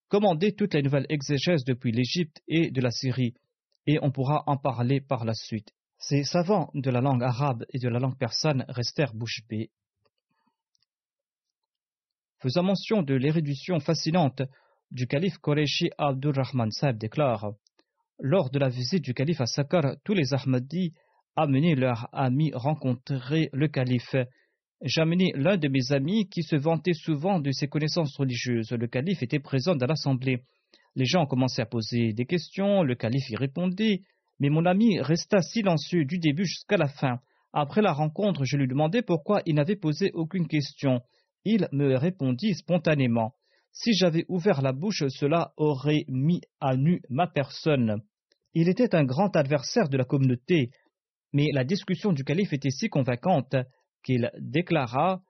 commander 0.08 0.52
toutes 0.52 0.74
les 0.74 0.82
nouvelles 0.82 1.06
exégèses 1.08 1.64
depuis 1.64 1.92
l'Égypte 1.92 2.40
et 2.48 2.70
de 2.70 2.80
la 2.80 2.90
Syrie, 2.90 3.34
et 3.86 3.98
on 4.02 4.10
pourra 4.10 4.42
en 4.46 4.56
parler 4.56 5.00
par 5.00 5.24
la 5.24 5.34
suite. 5.34 5.72
Ces 5.98 6.24
savants 6.24 6.70
de 6.74 6.90
la 6.90 7.00
langue 7.00 7.22
arabe 7.22 7.64
et 7.72 7.78
de 7.78 7.88
la 7.88 7.98
langue 7.98 8.18
persane 8.18 8.64
restèrent 8.68 9.14
bouche 9.14 9.40
bée. 9.48 9.70
Faisant 12.40 12.62
mention 12.62 13.02
de 13.02 13.14
l'érudition 13.14 13.80
fascinante 13.80 14.42
du 14.90 15.06
calife 15.06 15.38
Qureshi 15.38 15.90
Abdul 15.98 16.38
Rahman 16.38 16.70
Saeb 16.70 16.96
déclare 16.96 17.52
Lors 18.20 18.50
de 18.50 18.58
la 18.58 18.68
visite 18.68 19.04
du 19.04 19.12
calife 19.12 19.40
à 19.40 19.46
Sakar, 19.46 19.96
tous 20.04 20.14
les 20.14 20.34
Ahmadis 20.34 20.94
amenaient 21.34 21.74
leurs 21.74 22.08
amis 22.12 22.52
rencontrer 22.54 23.50
le 23.52 23.68
calife. 23.68 24.16
J'amenais 24.82 25.32
l'un 25.34 25.56
de 25.56 25.66
mes 25.66 25.90
amis 25.90 26.28
qui 26.28 26.44
se 26.44 26.54
vantait 26.54 26.92
souvent 26.92 27.40
de 27.40 27.50
ses 27.50 27.66
connaissances 27.66 28.16
religieuses. 28.16 28.70
Le 28.70 28.86
calife 28.86 29.24
était 29.24 29.40
présent 29.40 29.74
dans 29.74 29.86
l'assemblée. 29.86 30.44
Les 30.94 31.04
gens 31.04 31.26
commençaient 31.26 31.62
à 31.62 31.66
poser 31.66 32.12
des 32.12 32.26
questions, 32.26 32.84
le 32.84 32.94
calife 32.94 33.28
y 33.28 33.36
répondait, 33.36 34.02
mais 34.38 34.50
mon 34.50 34.66
ami 34.66 35.00
resta 35.00 35.42
silencieux 35.42 36.04
du 36.04 36.18
début 36.18 36.44
jusqu'à 36.44 36.76
la 36.76 36.86
fin. 36.86 37.18
Après 37.52 37.82
la 37.82 37.92
rencontre, 37.92 38.44
je 38.44 38.56
lui 38.56 38.68
demandai 38.68 39.02
pourquoi 39.02 39.42
il 39.46 39.56
n'avait 39.56 39.74
posé 39.74 40.12
aucune 40.14 40.46
question. 40.46 41.00
Il 41.44 41.68
me 41.72 41.96
répondit 41.96 42.54
spontanément. 42.54 43.34
Si 43.72 43.94
j'avais 43.94 44.26
ouvert 44.28 44.62
la 44.62 44.72
bouche, 44.72 45.02
cela 45.08 45.52
aurait 45.56 46.04
mis 46.06 46.40
à 46.60 46.76
nu 46.76 47.02
ma 47.10 47.26
personne. 47.26 48.02
Il 48.54 48.68
était 48.68 48.94
un 48.94 49.04
grand 49.04 49.34
adversaire 49.34 49.88
de 49.88 49.96
la 49.96 50.04
communauté, 50.04 50.70
mais 51.32 51.48
la 51.52 51.64
discussion 51.64 52.12
du 52.12 52.22
calife 52.22 52.52
était 52.52 52.70
si 52.70 52.88
convaincante 52.88 53.56
qu'il 54.08 54.30
déclara 54.38 55.20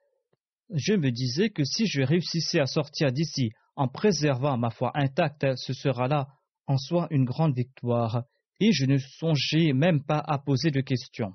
Je 0.71 0.93
me 0.93 1.11
disais 1.11 1.51
que 1.51 1.65
si 1.65 1.87
je 1.87 2.01
réussissais 2.01 2.61
à 2.61 2.67
sortir 2.67 3.11
d'ici 3.11 3.51
en 3.75 3.89
préservant 3.89 4.57
ma 4.57 4.71
foi 4.71 4.93
intacte, 4.95 5.57
ce 5.57 5.73
sera 5.73 6.07
là 6.07 6.29
en 6.69 6.77
soi 6.77 7.09
une 7.11 7.25
grande 7.25 7.57
victoire, 7.57 8.23
et 8.61 8.71
je 8.73 8.85
ne 8.85 8.99
songeais 8.99 9.73
même 9.73 10.05
pas 10.05 10.23
à 10.25 10.39
poser 10.39 10.71
de 10.71 10.81
questions. 10.81 11.33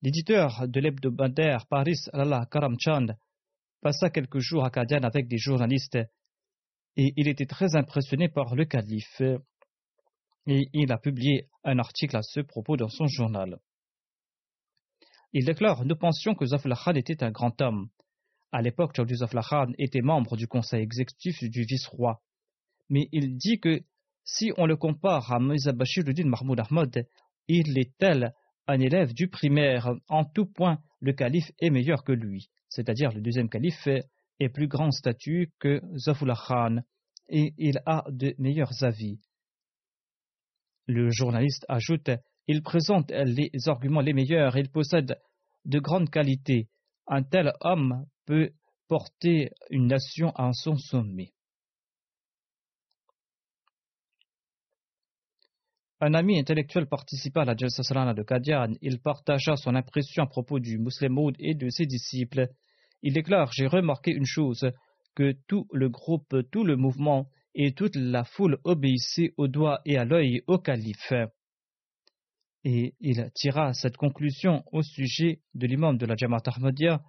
L'éditeur 0.00 0.66
de 0.66 0.80
l'hebdomadaire 0.80 1.66
Paris 1.68 2.00
Allah 2.12 2.46
Karamchand 2.50 3.14
passa 3.80 4.10
quelques 4.10 4.40
jours 4.40 4.64
à 4.64 4.70
Kadian 4.70 5.02
avec 5.02 5.28
des 5.28 5.38
journalistes 5.38 5.98
et 6.96 7.12
il 7.16 7.28
était 7.28 7.46
très 7.46 7.76
impressionné 7.76 8.28
par 8.28 8.56
le 8.56 8.64
calife 8.64 9.22
et 10.46 10.68
il 10.72 10.90
a 10.90 10.98
publié 10.98 11.46
un 11.62 11.78
article 11.78 12.16
à 12.16 12.22
ce 12.22 12.40
propos 12.40 12.76
dans 12.76 12.88
son 12.88 13.06
journal. 13.06 13.60
Il 15.32 15.44
déclare 15.44 15.84
Nous 15.84 15.96
pensions 15.96 16.34
que 16.34 16.46
Zafla 16.46 16.76
Khan 16.76 16.94
était 16.94 17.22
un 17.22 17.30
grand 17.30 17.60
homme. 17.60 17.88
À 18.52 18.62
l'époque, 18.62 18.94
Chaudhry 18.94 19.16
Zafla 19.16 19.42
Khan 19.42 19.72
était 19.78 20.02
membre 20.02 20.36
du 20.36 20.46
conseil 20.46 20.82
exécutif 20.82 21.42
du 21.42 21.62
vice-roi. 21.62 22.20
Mais 22.90 23.08
il 23.12 23.36
dit 23.36 23.60
que 23.60 23.80
si 24.24 24.52
on 24.56 24.66
le 24.66 24.76
compare 24.76 25.32
à 25.32 25.40
Mirza 25.40 25.72
Bashiruddin 25.72 26.26
Mahmoud 26.26 26.60
Ahmad, 26.60 27.06
il 27.48 27.78
est 27.78 27.96
tel 27.98 28.34
un 28.66 28.78
élève 28.78 29.14
du 29.14 29.28
primaire. 29.28 29.92
En 30.08 30.24
tout 30.24 30.46
point, 30.46 30.78
le 31.00 31.12
calife 31.12 31.50
est 31.60 31.70
meilleur 31.70 32.04
que 32.04 32.12
lui 32.12 32.50
c'est-à-dire 32.72 33.12
le 33.12 33.20
deuxième 33.20 33.50
calife, 33.50 33.86
est 33.86 34.48
plus 34.48 34.66
grand 34.66 34.90
statut 34.90 35.52
que 35.60 35.82
Zafullah 35.94 36.38
Khan 36.48 36.78
et 37.28 37.52
il 37.58 37.80
a 37.84 38.04
de 38.08 38.34
meilleurs 38.38 38.82
avis. 38.82 39.20
Le 40.86 41.10
journaliste 41.10 41.66
ajoute 41.68 42.10
Il 42.54 42.62
présente 42.62 43.10
les 43.12 43.50
arguments 43.66 44.02
les 44.02 44.12
meilleurs, 44.12 44.58
il 44.58 44.68
possède 44.68 45.18
de 45.64 45.78
grandes 45.78 46.10
qualités. 46.10 46.68
Un 47.06 47.22
tel 47.22 47.50
homme 47.62 48.04
peut 48.26 48.50
porter 48.88 49.52
une 49.70 49.86
nation 49.86 50.32
à 50.32 50.52
son 50.52 50.76
sommet. 50.76 51.32
Un 56.02 56.12
ami 56.12 56.38
intellectuel 56.38 56.88
participa 56.88 57.40
à 57.40 57.44
la 57.46 57.56
Jalsa 57.56 58.12
de 58.12 58.22
Kadian. 58.22 58.74
Il 58.82 59.00
partagea 59.00 59.56
son 59.56 59.74
impression 59.74 60.24
à 60.24 60.26
propos 60.26 60.60
du 60.60 60.76
Moud 60.76 61.34
et 61.38 61.54
de 61.54 61.70
ses 61.70 61.86
disciples. 61.86 62.48
Il 63.00 63.14
déclare 63.14 63.50
J'ai 63.52 63.66
remarqué 63.66 64.10
une 64.10 64.26
chose, 64.26 64.70
que 65.14 65.32
tout 65.48 65.66
le 65.72 65.88
groupe, 65.88 66.36
tout 66.50 66.64
le 66.64 66.76
mouvement 66.76 67.30
et 67.54 67.72
toute 67.72 67.96
la 67.96 68.24
foule 68.24 68.58
obéissaient 68.64 69.32
au 69.38 69.48
doigt 69.48 69.80
et 69.86 69.96
à 69.96 70.04
l'œil 70.04 70.42
au 70.48 70.58
calife. 70.58 71.14
Et 72.64 72.94
il 73.00 73.30
tira 73.34 73.72
cette 73.74 73.96
conclusion 73.96 74.62
au 74.70 74.82
sujet 74.82 75.40
de 75.54 75.66
l'imam 75.66 75.98
de 75.98 76.06
la 76.06 76.14
Jamaat 76.16 76.42
Ahmadiyya 76.46 77.02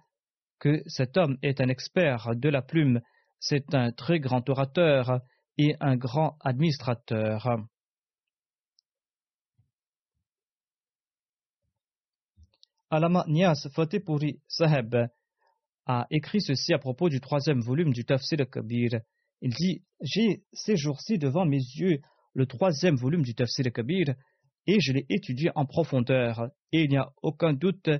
que 0.58 0.82
cet 0.86 1.16
homme 1.16 1.38
est 1.42 1.60
un 1.60 1.68
expert 1.68 2.34
de 2.34 2.48
la 2.48 2.62
plume, 2.62 3.00
c'est 3.38 3.74
un 3.74 3.92
très 3.92 4.18
grand 4.18 4.48
orateur 4.48 5.20
et 5.58 5.76
un 5.80 5.96
grand 5.96 6.36
administrateur. 6.40 7.58
Alama 12.90 13.24
Nias 13.28 13.68
Saheb 14.48 14.96
a 15.86 16.06
écrit 16.10 16.40
ceci 16.40 16.72
à 16.72 16.78
propos 16.78 17.08
du 17.08 17.20
troisième 17.20 17.60
volume 17.60 17.92
du 17.92 18.04
Tafsir 18.04 18.38
Kabir. 18.50 19.00
Il 19.40 19.52
dit 19.52 19.84
J'ai 20.00 20.44
ces 20.52 20.76
jours-ci 20.76 21.18
devant 21.18 21.44
mes 21.44 21.58
yeux 21.58 22.00
le 22.34 22.46
troisième 22.46 22.96
volume 22.96 23.22
du 23.22 23.34
Tafsir 23.34 23.70
Kabir 23.72 24.14
et 24.66 24.80
je 24.80 24.92
l'ai 24.92 25.06
étudié 25.08 25.50
en 25.54 25.66
profondeur. 25.66 26.50
Et 26.72 26.84
il 26.84 26.90
n'y 26.90 26.96
a 26.96 27.12
aucun 27.22 27.52
doute 27.52 27.90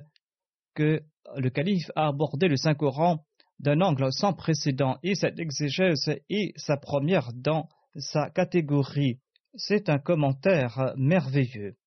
que 0.73 1.01
le 1.35 1.49
calife 1.49 1.91
a 1.95 2.07
abordé 2.07 2.47
le 2.47 2.57
Saint-Coran 2.57 3.25
d'un 3.59 3.81
angle 3.81 4.11
sans 4.11 4.33
précédent 4.33 4.97
et 5.03 5.15
cette 5.15 5.39
exégèse 5.39 6.11
est 6.29 6.57
sa 6.57 6.77
première 6.77 7.31
dans 7.33 7.69
sa 7.95 8.29
catégorie. 8.29 9.19
C'est 9.55 9.89
un 9.89 9.99
commentaire 9.99 10.93
merveilleux. 10.97 11.77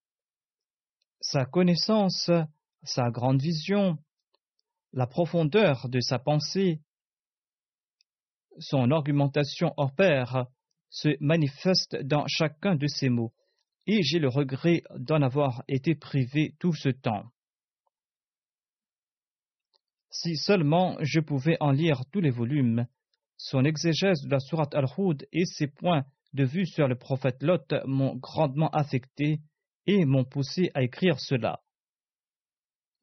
Sa 1.21 1.45
connaissance, 1.45 2.31
sa 2.83 3.11
grande 3.11 3.43
vision, 3.43 3.99
la 4.93 5.07
profondeur 5.07 5.89
de 5.89 6.01
sa 6.01 6.19
pensée, 6.19 6.81
son 8.59 8.91
argumentation 8.91 9.75
hors 9.77 9.95
pair 9.95 10.47
se 10.91 11.11
manifeste 11.21 11.97
dans 12.03 12.27
chacun 12.27 12.75
de 12.75 12.87
ses 12.87 13.11
mots, 13.11 13.35
et 13.89 14.03
j'ai 14.03 14.19
le 14.19 14.29
regret 14.29 14.83
d'en 14.97 15.23
avoir 15.23 15.65
été 15.67 15.95
privé 15.95 16.55
tout 16.61 16.75
ce 16.75 16.91
temps. 16.91 17.25
Si 20.11 20.37
seulement 20.37 20.99
je 21.01 21.21
pouvais 21.21 21.57
en 21.61 21.73
lire 21.73 22.03
tous 22.13 22.21
les 22.21 22.31
volumes, 22.31 22.87
son 23.39 23.65
exégèse 23.65 24.21
de 24.23 24.31
la 24.31 24.41
sourate 24.41 24.75
Al-Hud 24.75 25.27
et 25.33 25.47
ses 25.47 25.69
points 25.69 26.05
de 26.35 26.45
vue 26.45 26.67
sur 26.67 26.87
le 26.87 26.97
prophète 26.97 27.43
Lot 27.43 27.75
m'ont 27.87 28.15
grandement 28.17 28.69
affecté 28.71 29.41
et 29.87 30.05
m'ont 30.05 30.25
poussé 30.25 30.71
à 30.75 30.83
écrire 30.83 31.19
cela. 31.19 31.61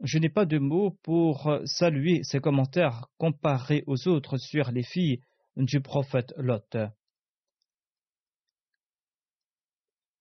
Je 0.01 0.19
n'ai 0.19 0.29
pas 0.29 0.45
de 0.45 0.59
mots 0.59 0.91
pour 1.01 1.51
saluer 1.65 2.21
ses 2.23 2.39
commentaires 2.39 3.07
comparés 3.17 3.83
aux 3.87 4.07
autres 4.07 4.37
sur 4.37 4.71
les 4.71 4.83
filles 4.83 5.21
du 5.55 5.81
prophète 5.81 6.33
Lot. 6.37 6.77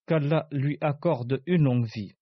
Qu'Allah 0.07 0.49
lui 0.51 0.77
accorde 0.81 1.43
une 1.47 1.65
longue 1.65 1.87
vie. 1.87 2.15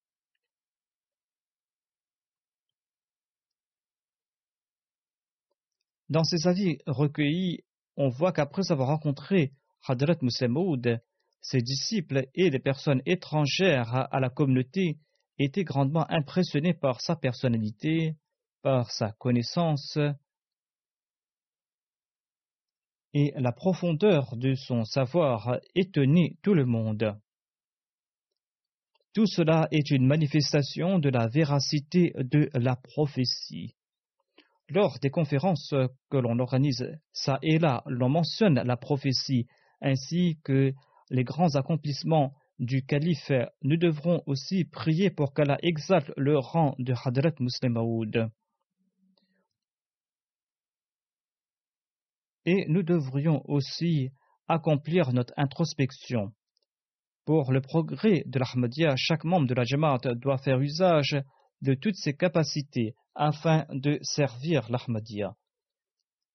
Dans 6.08 6.24
ses 6.24 6.46
avis 6.46 6.78
recueillis, 6.86 7.64
on 7.96 8.08
voit 8.08 8.32
qu'après 8.32 8.70
avoir 8.70 8.88
rencontré 8.88 9.52
Hadrat 9.88 10.18
Moussemoud, 10.20 11.00
ses 11.40 11.62
disciples 11.62 12.28
et 12.34 12.50
les 12.50 12.58
personnes 12.58 13.02
étrangères 13.06 14.08
à 14.12 14.20
la 14.20 14.30
communauté 14.30 14.98
étaient 15.38 15.64
grandement 15.64 16.08
impressionnés 16.10 16.74
par 16.74 17.00
sa 17.00 17.16
personnalité, 17.16 18.16
par 18.62 18.90
sa 18.90 19.12
connaissance 19.12 19.98
et 23.14 23.32
la 23.36 23.52
profondeur 23.52 24.36
de 24.36 24.54
son 24.54 24.84
savoir 24.84 25.58
étonnait 25.74 26.36
tout 26.42 26.54
le 26.54 26.64
monde. 26.64 27.20
Tout 29.14 29.26
cela 29.26 29.68
est 29.70 29.90
une 29.90 30.06
manifestation 30.06 30.98
de 30.98 31.10
la 31.10 31.28
véracité 31.28 32.12
de 32.16 32.48
la 32.54 32.76
prophétie. 32.76 33.74
Lors 34.70 34.98
des 35.00 35.10
conférences 35.10 35.74
que 36.10 36.16
l'on 36.16 36.38
organise 36.38 36.86
ça 37.12 37.38
et 37.42 37.58
là, 37.58 37.82
l'on 37.86 38.08
mentionne 38.08 38.62
la 38.64 38.76
prophétie 38.78 39.46
ainsi 39.82 40.38
que 40.44 40.72
les 41.10 41.24
grands 41.24 41.56
accomplissements 41.56 42.32
du 42.58 42.86
calife. 42.86 43.30
Nous 43.62 43.76
devrons 43.76 44.22
aussi 44.26 44.64
prier 44.64 45.10
pour 45.10 45.34
qu'Allah 45.34 45.58
exalte 45.62 46.10
le 46.16 46.38
rang 46.38 46.74
de 46.78 46.94
Hadrat 46.94 47.34
Muslim 47.40 47.72
Maoud. 47.72 48.30
Et 52.46 52.64
nous 52.68 52.82
devrions 52.82 53.42
aussi 53.44 54.10
accomplir 54.48 55.12
notre 55.12 55.34
introspection. 55.36 56.32
Pour 57.24 57.52
le 57.52 57.60
progrès 57.60 58.24
de 58.26 58.38
l'Ahmadiyya, 58.40 58.94
chaque 58.96 59.22
membre 59.24 59.46
de 59.46 59.54
la 59.54 59.62
Jamaat 59.62 60.00
doit 60.16 60.38
faire 60.38 60.58
usage 60.60 61.16
de 61.60 61.74
toutes 61.74 61.94
ses 61.94 62.14
capacités 62.14 62.94
afin 63.14 63.64
de 63.70 63.98
servir 64.02 64.68
l'Ahmadiyya. 64.70 65.36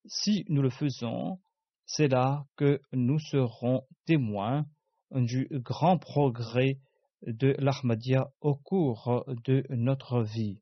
Si 0.06 0.46
nous 0.48 0.62
le 0.62 0.70
faisons, 0.70 1.40
c'est 1.86 2.08
là 2.08 2.46
que 2.56 2.80
nous 2.94 3.20
serons 3.20 3.82
témoins 4.06 4.66
du 5.12 5.48
grand 5.52 5.98
progrès 5.98 6.80
de 7.24 7.56
l'Ahmadiyya 7.60 8.30
au 8.40 8.56
cours 8.56 9.26
de 9.46 9.66
notre 9.70 10.24
vie. 10.24 10.62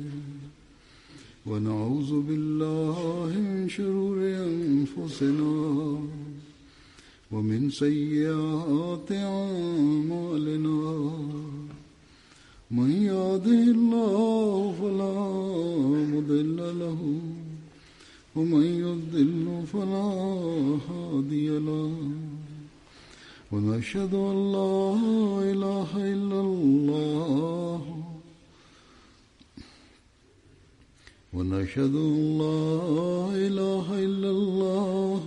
ونعوذ 1.45 2.21
بالله 2.27 3.33
من 3.37 3.69
شرور 3.69 4.17
أنفسنا 4.21 5.99
ومن 7.31 7.69
سيئات 7.69 9.11
أعمالنا. 9.11 10.81
من 12.71 12.91
يهده 12.91 13.61
الله 13.77 14.73
فلا 14.81 15.17
مضل 16.13 16.57
له 16.79 17.01
ومن 18.35 18.65
يضل 18.85 19.45
فلا 19.73 20.09
هادي 20.89 21.49
له. 21.49 22.24
ونشهد 23.55 24.13
أن 24.13 24.51
لا 24.51 24.99
إله 25.51 25.89
إلا 25.95 26.39
الله. 26.41 27.81
ونشهد 31.33 31.95
أن 31.95 32.37
لا 32.43 32.67
إله 33.47 33.85
إلا 34.07 34.29
الله. 34.29 35.21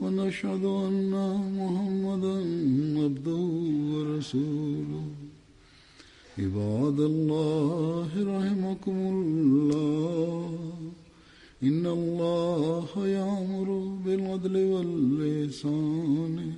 ونشهد 0.00 0.64
أن 0.64 1.12
محمدا 1.58 2.36
عبده 3.04 3.44
ورسوله. 3.92 5.06
عباد 6.38 7.00
الله 7.00 8.10
رحمكم 8.34 8.98
الله. 9.14 10.58
إن 11.62 11.86
الله 11.86 12.88
يأمر 13.06 13.68
بالعدل 14.04 14.56
واللسان 14.72 16.57